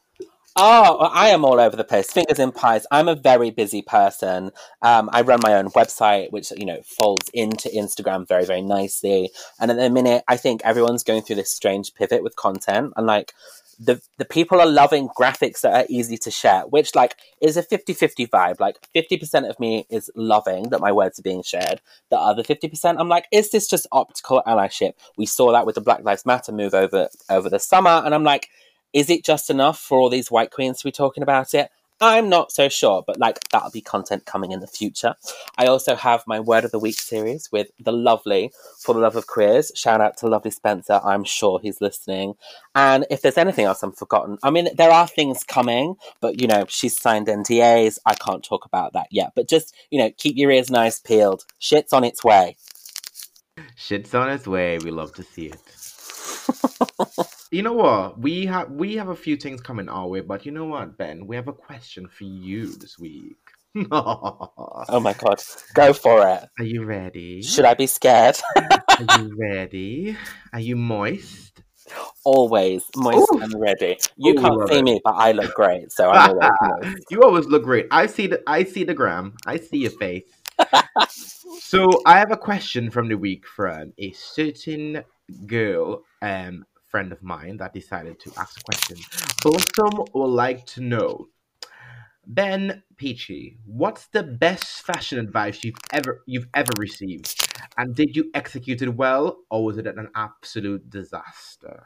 [0.58, 2.10] Oh, I am all over the place.
[2.10, 2.86] Fingers in pies.
[2.90, 4.52] I'm a very busy person.
[4.80, 9.30] Um, I run my own website, which you know folds into Instagram very, very nicely.
[9.60, 13.06] And at the minute, I think everyone's going through this strange pivot with content, and
[13.06, 13.34] like
[13.78, 17.62] the the people are loving graphics that are easy to share, which like is a
[17.62, 18.58] 50-50 vibe.
[18.58, 21.82] Like fifty percent of me is loving that my words are being shared.
[22.10, 24.92] The other fifty percent, I'm like, is this just optical allyship?
[25.18, 28.24] We saw that with the Black Lives Matter move over over the summer, and I'm
[28.24, 28.48] like
[28.96, 31.68] is it just enough for all these white queens to be talking about it?
[32.00, 35.16] I'm not so sure, but like that'll be content coming in the future.
[35.58, 39.14] I also have my Word of the Week series with the lovely For the Love
[39.16, 39.70] of Queers.
[39.74, 40.98] Shout out to lovely Spencer.
[41.04, 42.36] I'm sure he's listening.
[42.74, 46.46] And if there's anything else I'm forgotten, I mean, there are things coming, but you
[46.46, 47.98] know, she's signed NDAs.
[48.06, 49.32] I can't talk about that yet.
[49.36, 51.44] But just, you know, keep your ears nice peeled.
[51.58, 52.56] Shit's on its way.
[53.74, 54.78] Shit's on its way.
[54.78, 56.82] We love to see it.
[57.50, 58.18] you know what?
[58.20, 61.26] We have we have a few things coming our way, but you know what, Ben?
[61.26, 63.36] We have a question for you this week.
[64.88, 65.42] Oh my god.
[65.74, 66.44] Go for it.
[66.58, 67.42] Are you ready?
[67.42, 68.38] Should I be scared?
[68.56, 68.78] Are
[69.18, 70.16] you ready?
[70.52, 71.62] Are you moist?
[72.24, 73.40] always moist Ooh.
[73.40, 73.98] and ready.
[74.16, 74.82] You Ooh, can't see it.
[74.82, 77.06] me, but I look great, so I'm always moist.
[77.10, 77.86] you always look great.
[77.90, 79.34] I see the I see the gram.
[79.46, 80.24] I see your face.
[81.60, 85.04] so I have a question from the week from a certain
[85.46, 88.96] girl, um, friend of mine that decided to ask a question.
[89.42, 91.28] Blossom would like to know,
[92.26, 98.30] Ben Pechey, what's the best fashion advice you've ever you've ever received, and did you
[98.34, 101.84] execute it well, or was it an absolute disaster?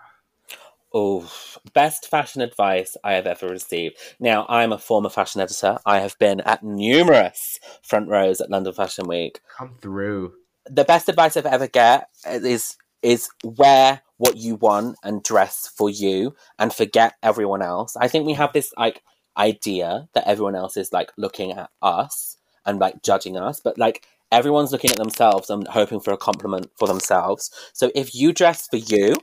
[0.93, 1.31] Oh,
[1.73, 3.97] best fashion advice I have ever received.
[4.19, 5.79] Now, I'm a former fashion editor.
[5.87, 9.41] I have been at numerous front rows at London Fashion Week.
[9.57, 10.33] Come through.
[10.69, 15.89] The best advice I've ever get is is wear what you want and dress for
[15.89, 17.97] you and forget everyone else.
[17.97, 19.03] I think we have this like
[19.37, 22.37] idea that everyone else is like looking at us
[22.67, 26.71] and like judging us, but like everyone's looking at themselves and hoping for a compliment
[26.79, 27.51] for themselves.
[27.73, 29.17] So if you dress for you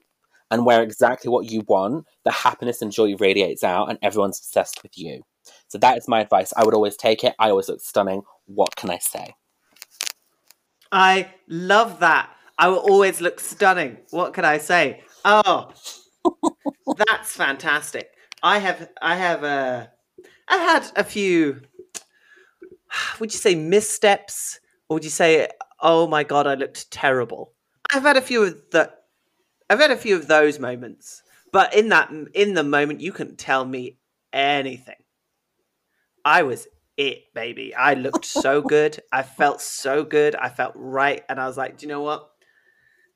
[0.49, 4.81] and wear exactly what you want, the happiness and joy radiates out and everyone's obsessed
[4.81, 5.23] with you.
[5.67, 6.53] So that is my advice.
[6.57, 7.35] I would always take it.
[7.39, 8.23] I always look stunning.
[8.45, 9.35] What can I say?
[10.91, 12.29] I love that.
[12.57, 13.97] I will always look stunning.
[14.11, 15.03] What can I say?
[15.23, 15.71] Oh,
[16.97, 18.09] that's fantastic.
[18.41, 19.87] I have, I have, uh,
[20.47, 21.61] I had a few.
[23.19, 25.49] Would you say missteps, or would you say,
[25.81, 27.53] "Oh my god, I looked terrible"?
[27.93, 28.91] I've had a few of the,
[29.69, 31.23] I've had a few of those moments.
[31.51, 33.97] But in that, in the moment, you couldn't tell me
[34.33, 34.95] anything.
[36.25, 37.73] I was it, baby.
[37.75, 38.99] I looked so good.
[39.11, 40.35] I felt so good.
[40.35, 41.23] I felt right.
[41.29, 42.29] And I was like, do you know what?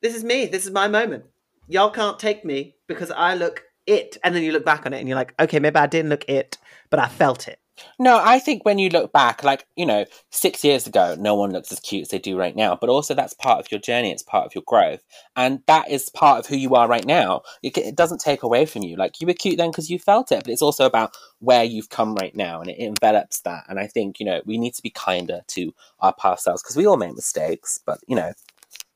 [0.02, 0.48] This is me.
[0.48, 1.26] This is my moment.
[1.68, 4.18] Y'all can't take me because I look it.
[4.24, 6.28] And then you look back on it and you're like, okay, maybe I didn't look
[6.28, 6.58] it,
[6.90, 7.60] but I felt it.
[7.98, 11.52] No, I think when you look back, like, you know, six years ago, no one
[11.52, 12.78] looks as cute as they do right now.
[12.80, 15.04] But also, that's part of your journey, it's part of your growth.
[15.36, 17.42] And that is part of who you are right now.
[17.64, 18.98] It, it doesn't take away from you.
[18.98, 21.90] Like, you were cute then because you felt it, but it's also about where you've
[21.90, 23.64] come right now and it envelops that.
[23.68, 26.78] And I think, you know, we need to be kinder to our past selves because
[26.78, 27.80] we all make mistakes.
[27.86, 28.34] But, you know,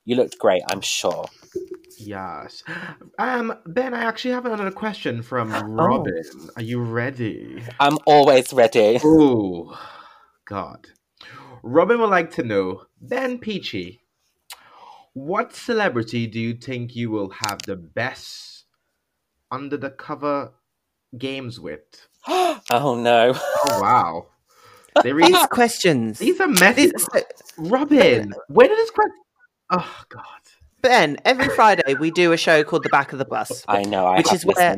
[0.06, 1.26] you looked great, I'm sure.
[1.98, 2.64] Yes.
[3.18, 6.24] Um, Ben, I actually have another question from Robin.
[6.56, 7.64] Are you ready?
[7.80, 9.00] I'm always ready.
[9.04, 9.80] Oh,
[10.46, 10.88] God.
[11.64, 14.00] Robin would like to know, Ben Pechey,
[15.14, 18.66] what celebrity do you think you will have the best
[19.50, 20.52] under the cover
[21.18, 22.08] games with?
[22.28, 22.62] oh
[23.00, 23.34] no.
[23.36, 24.28] Oh, wow.
[25.04, 26.20] They These questions.
[26.20, 26.92] these are messy.
[27.58, 29.25] Robin, where did this question?
[29.70, 30.22] Oh, God.
[30.82, 33.66] Ben, every Friday we do a show called The Back of the Bus.
[33.68, 34.78] I know, I Which have is where-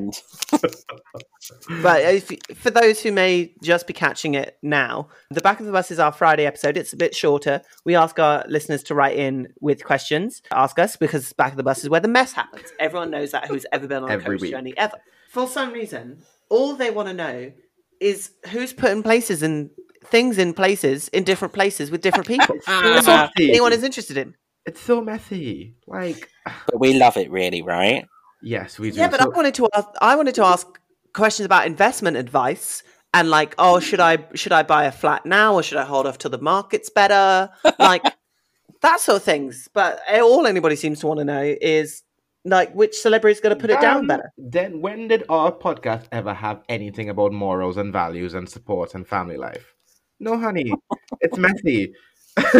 [1.81, 5.71] But if, for those who may just be catching it now, the back of the
[5.71, 6.75] bus is our Friday episode.
[6.77, 7.61] It's a bit shorter.
[7.85, 11.63] We ask our listeners to write in with questions, ask us because back of the
[11.63, 12.71] bus is where the mess happens.
[12.79, 14.51] Everyone knows that who's ever been on a coach week.
[14.51, 14.97] journey ever.
[15.29, 17.51] For some reason, all they want to know
[18.01, 19.69] is who's putting places and
[20.05, 22.55] things in places in different places with different people.
[22.67, 24.35] That's all anyone is interested in.
[24.68, 25.76] It's so messy.
[25.88, 26.30] Like,
[26.68, 28.05] But we love it, really, right?
[28.43, 28.99] yes, we do.
[28.99, 30.68] Yeah, but So- I wanted to ask, I wanted to ask
[31.13, 35.55] questions about investment advice and like, oh, should I should I buy a flat now
[35.55, 37.49] or should I hold off till the market's better?
[37.80, 38.03] Like
[38.82, 39.68] that sort of things.
[39.74, 42.03] But all anybody seems to want to know is
[42.45, 44.32] like which celebrity is going to put it down better.
[44.38, 49.07] Then when did our podcast ever have anything about morals and values and support and
[49.07, 49.74] family life?
[50.20, 50.72] No, honey.
[51.22, 51.93] it's messy.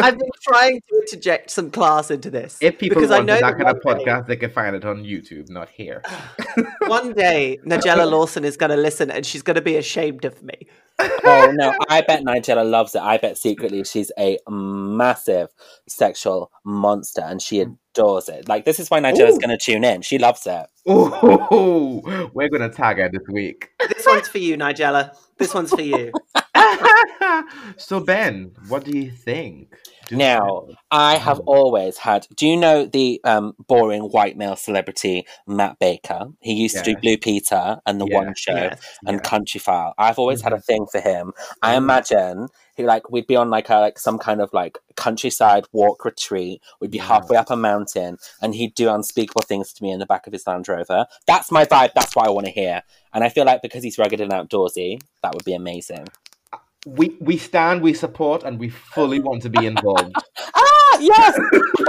[0.00, 3.34] I've been trying to interject some class into this if people because I want know
[3.34, 6.02] that that kind of one day- podcast, they can find it on YouTube, not here.
[6.86, 10.42] one day Nigella Lawson is going to listen and she's going to be ashamed of
[10.42, 10.66] me.
[11.24, 13.02] Oh no, I bet Nigella loves it.
[13.02, 15.48] I bet secretly she's a massive
[15.88, 18.48] sexual monster and she adores it.
[18.48, 19.40] Like this is why Nigella's Ooh.
[19.40, 20.02] going to tune in.
[20.02, 20.66] She loves it.
[20.86, 23.70] Oh, we're gonna tag her this week.
[23.88, 25.14] This one's for you, Nigella.
[25.38, 26.12] This one's for you.
[27.76, 29.74] So Ben, what do you think?
[30.08, 32.26] Do Now, I have always had.
[32.34, 36.32] Do you know the um, boring white male celebrity Matt Baker?
[36.40, 38.16] He used to do Blue Peter and The Yeah.
[38.16, 38.80] One Show Yes.
[39.06, 39.22] and.
[39.22, 39.92] Countryfile.
[39.98, 41.32] I've always had a thing for him.
[41.62, 41.78] I Mhm.
[41.78, 46.04] imagine he like we'd be on like a like some kind of like countryside walk
[46.04, 46.60] retreat.
[46.80, 50.06] We'd be halfway up a mountain, and he'd do unspeakable things to me in the
[50.06, 51.06] back of his Land Rover.
[51.26, 51.92] That's my vibe.
[51.94, 52.82] That's what I want to hear.
[53.12, 56.08] And I feel like because he's rugged and outdoorsy, that would be amazing.
[56.86, 60.14] We we stand, we support, and we fully want to be involved.
[60.92, 61.38] Ah, yes.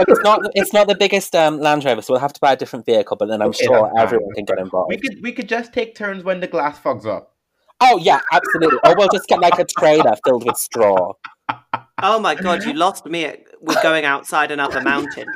[0.08, 0.40] it's not.
[0.54, 3.18] It's not the biggest um, Land Rover, so we'll have to buy a different vehicle.
[3.18, 4.90] But then I'm Okay, sure that's fine, everyone can get involved.
[4.90, 7.34] we could we could just take turns when the glass fogs up.
[7.80, 8.78] Oh yeah, absolutely.
[8.86, 11.14] Or we'll just get like a trailer filled with straw.
[12.04, 15.28] Oh my god, you lost me at, with going outside another mountain.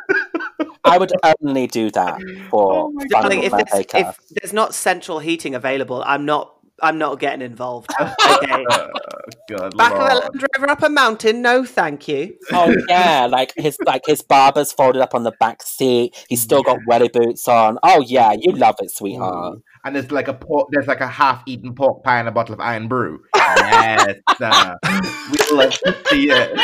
[0.84, 4.76] I would only do that for Oh my fun Darling, if there's, if there's not
[4.76, 6.55] central heating available, I'm not.
[6.82, 7.92] I'm not getting involved.
[8.26, 8.66] Okay.
[8.70, 8.88] Uh,
[9.48, 10.24] good Back of a lord.
[10.24, 11.42] Land Rover up a mountain?
[11.42, 12.36] No, thank you.
[12.52, 16.26] Oh yeah, like his like his Barbour's folded up on the back seat.
[16.28, 17.78] He's still got welly boots on.
[17.84, 19.58] Oh yeah, you love it, sweetheart.
[19.58, 19.64] Ooh.
[19.86, 22.60] And there's like a pork, there's like a half-eaten pork pie and a bottle of
[22.60, 23.22] Irn-Bru.
[23.36, 24.76] Yes, uh,
[25.32, 26.60] we love to see it.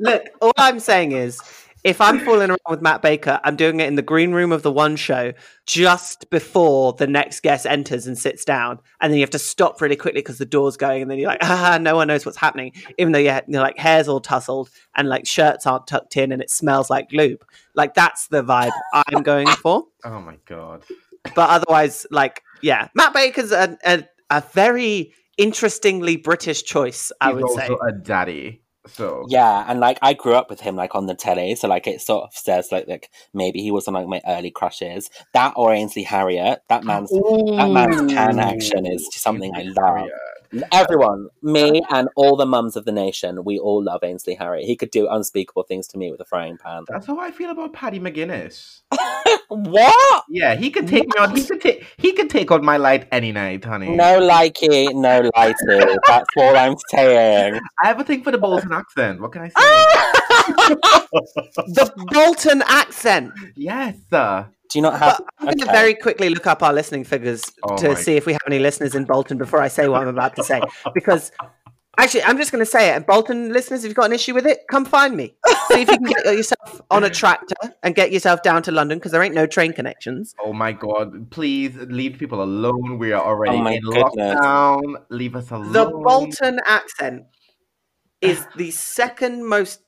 [0.00, 1.40] Look, all I'm saying is,
[1.82, 4.62] if I'm fooling around with Matt Baker, I'm doing it in the green room of
[4.62, 5.32] the one show
[5.66, 9.80] just before the next guest enters and sits down, and then you have to stop
[9.80, 12.38] really quickly because the door's going, and then you're like, ah, no one knows what's
[12.38, 16.32] happening, even though your you're like hair's all tousled and like shirts aren't tucked in
[16.32, 17.44] and it smells like lube.
[17.74, 19.84] Like that's the vibe I'm going for.
[20.02, 20.82] Oh my god.
[21.34, 27.34] But otherwise, like, yeah, Matt Baker's a a, a very interestingly British choice, I He's
[27.36, 27.76] would also say.
[27.88, 28.59] a daddy.
[28.86, 31.86] So Yeah, and like I grew up with him like on the telly, so like
[31.86, 35.10] it sort of says like like maybe he was one of like my early crushes.
[35.34, 36.62] That or Ainsley Harriott.
[36.68, 40.08] That man's that man's can action is something I love.
[40.72, 44.64] Everyone, me and all the mums of the nation, we all love Ainsley Harry.
[44.64, 46.84] He could do unspeakable things to me with a frying pan.
[46.88, 48.80] That's how I feel about Paddy McGuinness.
[49.48, 50.24] what?
[50.28, 51.36] Yeah, he could take me on.
[51.36, 51.86] He could take.
[51.96, 53.94] He could take on my light any night, honey.
[53.94, 55.96] No likey, no lighty.
[56.06, 57.60] That's all I'm saying.
[57.82, 59.20] I have a thing for the Bolton accent.
[59.20, 59.54] What can I say?
[61.72, 63.32] The Bolton accent.
[63.56, 64.48] yes, sir.
[64.70, 65.18] Do you not have?
[65.18, 65.72] But I'm going to okay.
[65.72, 68.94] very quickly look up our listening figures Oh to see if we have any listeners
[68.94, 70.60] in Bolton before I say what I'm about to say.
[70.94, 71.32] Because
[71.98, 72.96] actually, I'm just going to say it.
[72.96, 75.34] And Bolton listeners, if you've got an issue with it, come find me.
[75.68, 78.98] See if you can get yourself on a tractor and get yourself down to London
[78.98, 80.34] because there ain't no train connections.
[80.44, 81.30] Oh my god!
[81.30, 82.98] Please leave people alone.
[82.98, 84.36] We are already Oh in goodness.
[84.36, 85.02] lockdown.
[85.10, 85.72] Leave us alone.
[85.72, 87.24] The Bolton accent
[88.20, 89.80] is the second most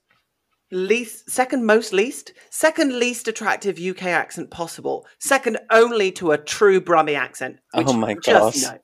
[0.73, 6.81] least second most least second least attractive UK accent possible second only to a true
[6.81, 8.73] Brummie accent oh which Oh my just gosh.
[8.73, 8.79] no.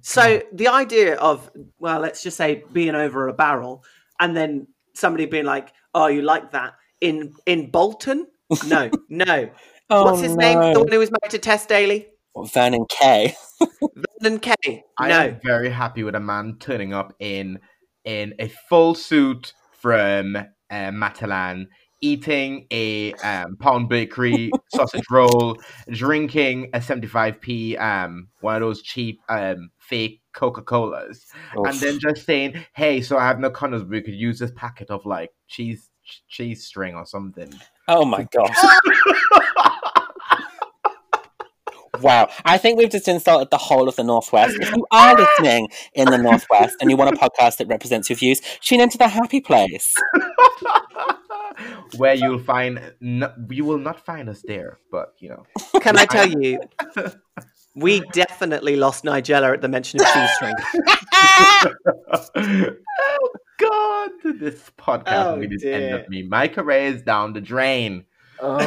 [0.00, 3.84] so the idea of well let's just say being over a barrel
[4.18, 8.26] and then somebody being like oh you like that in in Bolton?
[8.66, 9.50] No no.
[9.90, 10.72] Oh, what's his name?
[10.72, 12.06] the one who was married to Tess Daly?
[12.52, 13.34] Vernon Kay.
[14.20, 14.82] Vernon Kay.
[14.98, 15.20] I no.
[15.20, 17.58] am very happy with a man turning up in
[18.04, 20.36] in a full suit from
[20.70, 21.66] uh, Matalan,
[22.00, 25.60] eating a um, pound bakery sausage roll,
[25.90, 32.26] drinking a 75p um one of those cheap um fake Coca Colas, and then just
[32.26, 35.30] saying, "Hey, so I have no condoms, but we could use this packet of like
[35.48, 35.90] cheese
[36.28, 37.52] cheese string or something."
[37.88, 38.56] Oh my gosh.
[42.00, 42.28] Wow.
[42.44, 44.56] I think we've just insulted the whole of the Northwest.
[44.60, 48.16] If you are listening in the Northwest and you want a podcast that represents your
[48.16, 49.92] views, tune into the happy place.
[51.96, 55.44] Where you'll find, no, you will not find us there, but you know.
[55.80, 56.58] Can I tell you,
[57.76, 60.54] we definitely lost Nigella at the mention of cheese string.
[62.36, 64.10] oh God!
[64.40, 65.74] This podcast Oh, will just dear.
[65.74, 66.22] end up me.
[66.22, 68.04] My career is down the drain.
[68.40, 68.58] Oh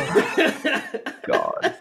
[1.27, 1.75] God.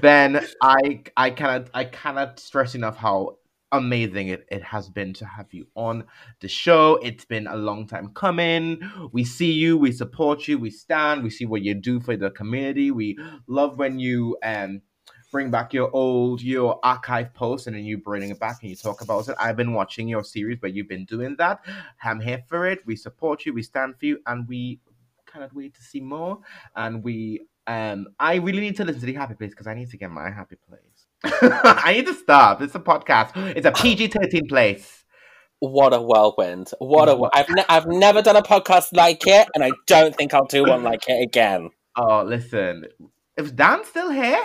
[0.00, 3.38] Ben, I I cannot I cannot stress enough how
[3.72, 6.04] amazing it, it has been to have you on
[6.40, 6.96] the show.
[7.02, 8.80] It's been a long time coming.
[9.12, 12.30] We see you, we support you, we stand, we see what you do for the
[12.30, 12.90] community.
[12.90, 14.82] We love when you um
[15.32, 18.76] bring back your old your archive posts and then you bring it back and you
[18.76, 19.34] talk about it.
[19.38, 21.60] I've been watching your series, but you've been doing that.
[22.02, 22.86] I'm here for it.
[22.86, 24.80] We support you, we stand for you, and we
[25.26, 26.38] cannot wait to see more.
[26.76, 29.90] And we um I really need to listen to the happy place because I need
[29.90, 31.06] to get my happy place.
[31.42, 32.60] I need to stop.
[32.62, 33.30] It's a podcast.
[33.56, 35.04] It's a PG thirteen place.
[35.60, 36.72] What a whirlwind.
[36.78, 37.18] What a.
[37.32, 40.64] I've, ne- I've never done a podcast like it, and I don't think I'll do
[40.64, 41.70] one like it again.
[41.96, 42.86] Oh, listen.
[43.36, 44.42] Is Dan still here?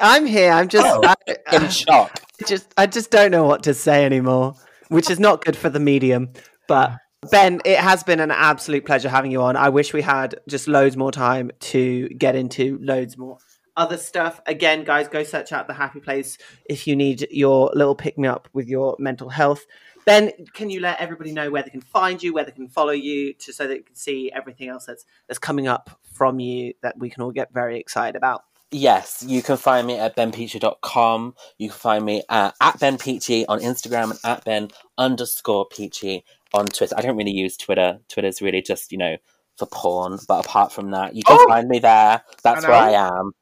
[0.00, 0.50] I'm here.
[0.50, 1.02] I'm just, Oh.
[1.04, 1.14] I,
[1.56, 2.22] In I shock.
[2.46, 4.54] just, I just don't know what to say anymore.
[4.88, 6.32] which is not good for the medium.
[6.66, 6.92] But
[7.30, 9.56] Ben, it has been an absolute pleasure having you on.
[9.56, 13.38] I wish we had just loads more time to get into loads more
[13.76, 14.40] other stuff.
[14.46, 16.38] Again, guys, go search out the Happy Place
[16.68, 19.66] if you need your little pick me up with your mental health.
[20.04, 22.92] Ben, can you let everybody know where they can find you, where they can follow
[22.92, 26.98] you, to so that can see everything else that's that's coming up from you that
[26.98, 28.42] we can all get very excited about?
[28.70, 31.34] Yes, you can find me at benpechey.com.
[31.56, 35.66] You can find me uh, at, at Ben Pechey on Instagram and at Ben underscore
[35.70, 36.22] Pechey
[36.54, 36.94] on Twitter.
[36.96, 37.98] I don't really use Twitter.
[38.08, 39.16] Twitter's really just, you know,
[39.56, 40.18] for porn.
[40.28, 41.48] But apart from that, you can Oh!
[41.48, 42.22] find me there.
[42.42, 43.32] That's I where I am.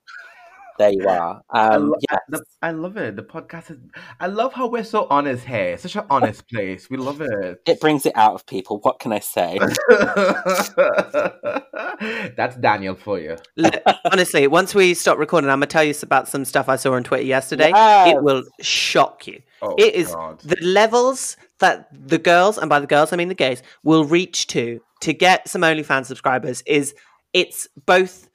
[0.78, 1.40] There you are.
[1.48, 2.18] I, Um, lo- yeah.
[2.28, 3.16] the, I love it.
[3.16, 3.78] The podcast is.
[4.20, 5.78] I love how we're so honest here.
[5.78, 6.90] Such an honest place.
[6.90, 7.62] We love it.
[7.66, 8.80] It brings it out of people.
[8.82, 9.58] What can I say?
[12.36, 13.36] That's Daniel for you.
[14.12, 17.04] Honestly, once we stop recording, I'm gonna tell you about some stuff I saw on
[17.04, 17.70] Twitter yesterday.
[17.70, 18.14] Yes.
[18.16, 19.42] It will shock you.
[19.62, 20.40] Oh, It is God.
[20.40, 24.46] the levels that the girls, and by the girls I mean the gays, will reach
[24.48, 26.94] to to get some OnlyFans subscribers is
[27.32, 28.28] it's both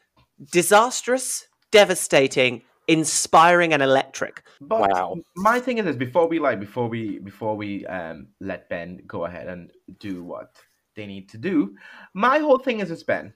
[0.51, 4.43] disastrous, devastating, inspiring, and electric.
[4.59, 5.17] But Wow.
[5.36, 9.26] my thing is this: before we like, before we, before we um let Ben go
[9.26, 10.55] ahead and do what
[10.95, 11.76] they need to do,
[12.13, 13.34] my whole thing is this, Ben.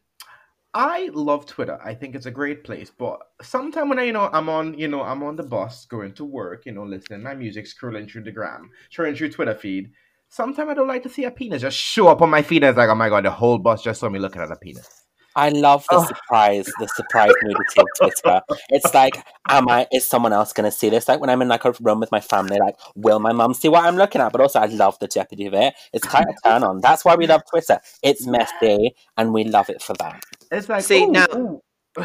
[0.76, 1.80] I love Twitter.
[1.84, 2.92] I think it's a great place.
[2.96, 6.14] But sometime when I, you know, I'm on, you know, I'm on the bus going
[6.16, 9.56] to work, you know, listening to my music, scrolling through the gram, scrolling through Twitter
[9.56, 9.92] feed.
[10.28, 12.64] Sometimes I don't like to see a penis just show up on my feed.
[12.64, 14.58] And it's like, oh my god, the whole bus just saw me looking at a
[14.58, 15.06] penis.
[15.38, 16.06] I love the Oh.
[16.06, 18.42] surprise, the surprise nudity of Twitter.
[18.70, 19.86] It's like, am I?
[19.92, 21.10] Is someone else going to see this?
[21.10, 23.68] Like when I'm in like a room with my family, like, will my mum see
[23.68, 24.32] what I'm looking at?
[24.32, 25.74] But also, I love the jeopardy of it.
[25.92, 26.80] It's kind of turn on.
[26.80, 27.80] That's why we love Twitter.
[28.02, 30.24] It's messy, and we love it for that.
[30.56, 31.62] It's like, See, ooh, now- ooh.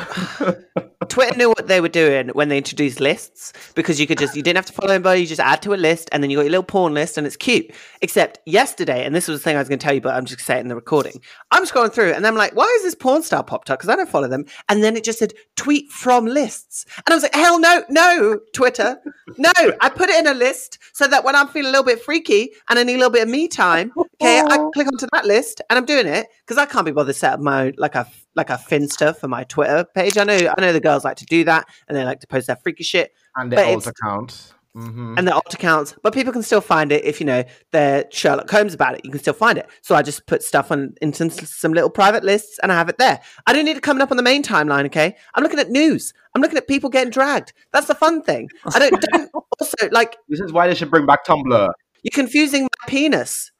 [1.09, 4.43] Twitter knew what they were doing when they introduced lists because you could just you
[4.43, 6.43] didn't have to follow anybody, you just add to a list and then you got
[6.43, 7.73] your little porn list and it's cute.
[8.01, 10.25] Except yesterday, and this was the thing I was going to tell you, but I'm
[10.25, 11.21] just going to say it in the recording.
[11.51, 13.81] I'm scrolling through and I'm like, why is this porn star popped up?
[13.81, 14.45] Because I don't follow them.
[14.69, 18.39] And then it just said tweet from lists, and I was like, hell no, no,
[18.55, 19.01] Twitter,
[19.37, 19.51] no.
[19.81, 22.53] I put it in a list so that when I'm feeling a little bit freaky
[22.69, 25.61] and I need a little bit of me time, okay, I click onto that list
[25.69, 27.97] and I'm doing it because I can't be bothered to set up my own, like
[27.97, 28.07] a
[28.37, 30.17] like a Finsta for my Twitter page.
[30.19, 32.47] I know I know the girls like to do that and they like to post
[32.47, 34.53] their freaky shit and their alt it's- account.
[34.75, 38.05] hmm and their alt accounts, but people can still find it if you know they're
[38.11, 39.05] Sherlock Holmes about it.
[39.05, 39.69] You can still find it.
[39.83, 42.97] So I just put stuff on into some little private lists and I have it
[42.99, 43.21] there.
[43.49, 44.87] I don't need it coming up on the main timeline.
[44.87, 46.15] Okay, I'm looking at news.
[46.35, 47.53] I'm looking at people getting dragged.
[47.73, 48.49] That's the fun thing.
[48.73, 51.69] I don't, don't also like This is why they should bring back Tumblr.
[52.05, 53.51] you're confusing my penis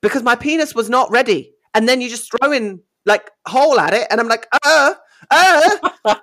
[0.00, 3.92] because my penis was not ready, and then you just throw in like hole at
[3.94, 4.94] it, and I'm like, uh,
[5.30, 5.70] uh.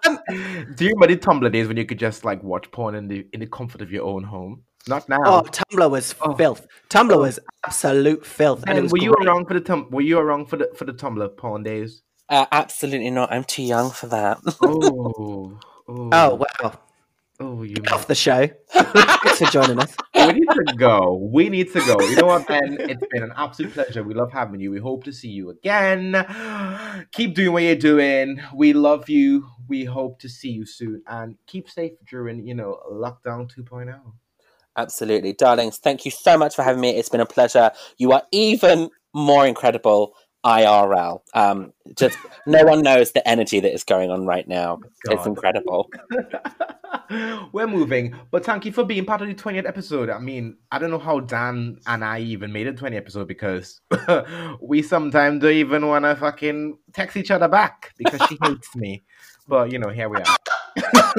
[0.75, 3.27] Do you remember the Tumblr days when you could just like watch porn in the
[3.33, 4.63] in the comfort of your own home?
[4.87, 5.17] Not now.
[5.25, 6.35] Oh, Tumblr was Oh.
[6.35, 6.65] filth.
[6.89, 8.63] Tumblr was absolute filth.
[8.67, 9.27] And, and was were you great.
[9.27, 12.03] around for the tum- Were you around for the for the Tumblr porn days?
[12.29, 13.31] Uh, absolutely not.
[13.31, 14.37] I'm too young for that.
[14.61, 16.79] Oh, oh, Oh wow!
[17.39, 17.75] Oh, you.
[17.75, 18.47] Get off the show.
[18.69, 19.95] Thanks for joining us.
[20.15, 21.29] we need to go.
[21.31, 21.99] We need to go.
[21.99, 22.77] You know what, Ben?
[22.79, 24.03] It's been an absolute pleasure.
[24.03, 24.71] We love having you.
[24.71, 26.13] We hope to see you again.
[27.11, 28.41] Keep doing what you're doing.
[28.55, 29.47] We love you.
[29.67, 31.01] We hope to see you soon.
[31.07, 33.61] And keep safe during, you know, lockdown oh.
[33.61, 33.99] 2.0.
[34.77, 35.33] Absolutely.
[35.33, 36.91] Darlings, thank you so much for having me.
[36.91, 37.71] It's been a pleasure.
[37.97, 40.13] You are even more incredible
[40.45, 41.21] IRL.
[41.33, 44.79] Um, just no one knows the energy that is going on right now.
[45.05, 45.89] It's incredible.
[47.51, 50.09] We're moving, but thank you for being part of the 20th episode.
[50.09, 53.81] I mean, I don't know how Dan and I even made it 20 episode because
[54.61, 59.03] we sometimes don't even want to fucking text each other back because she hates me.
[59.47, 60.35] But you know, here we are.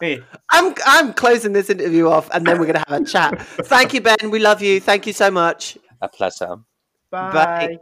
[0.00, 3.40] Hey, I'm I'm closing this interview off, and then we're gonna have a chat.
[3.40, 4.30] Thank you, Ben.
[4.30, 4.80] We love you.
[4.80, 5.78] Thank you so much.
[6.02, 6.56] A pleasure.
[7.10, 7.32] bye.
[7.32, 7.78] Bye.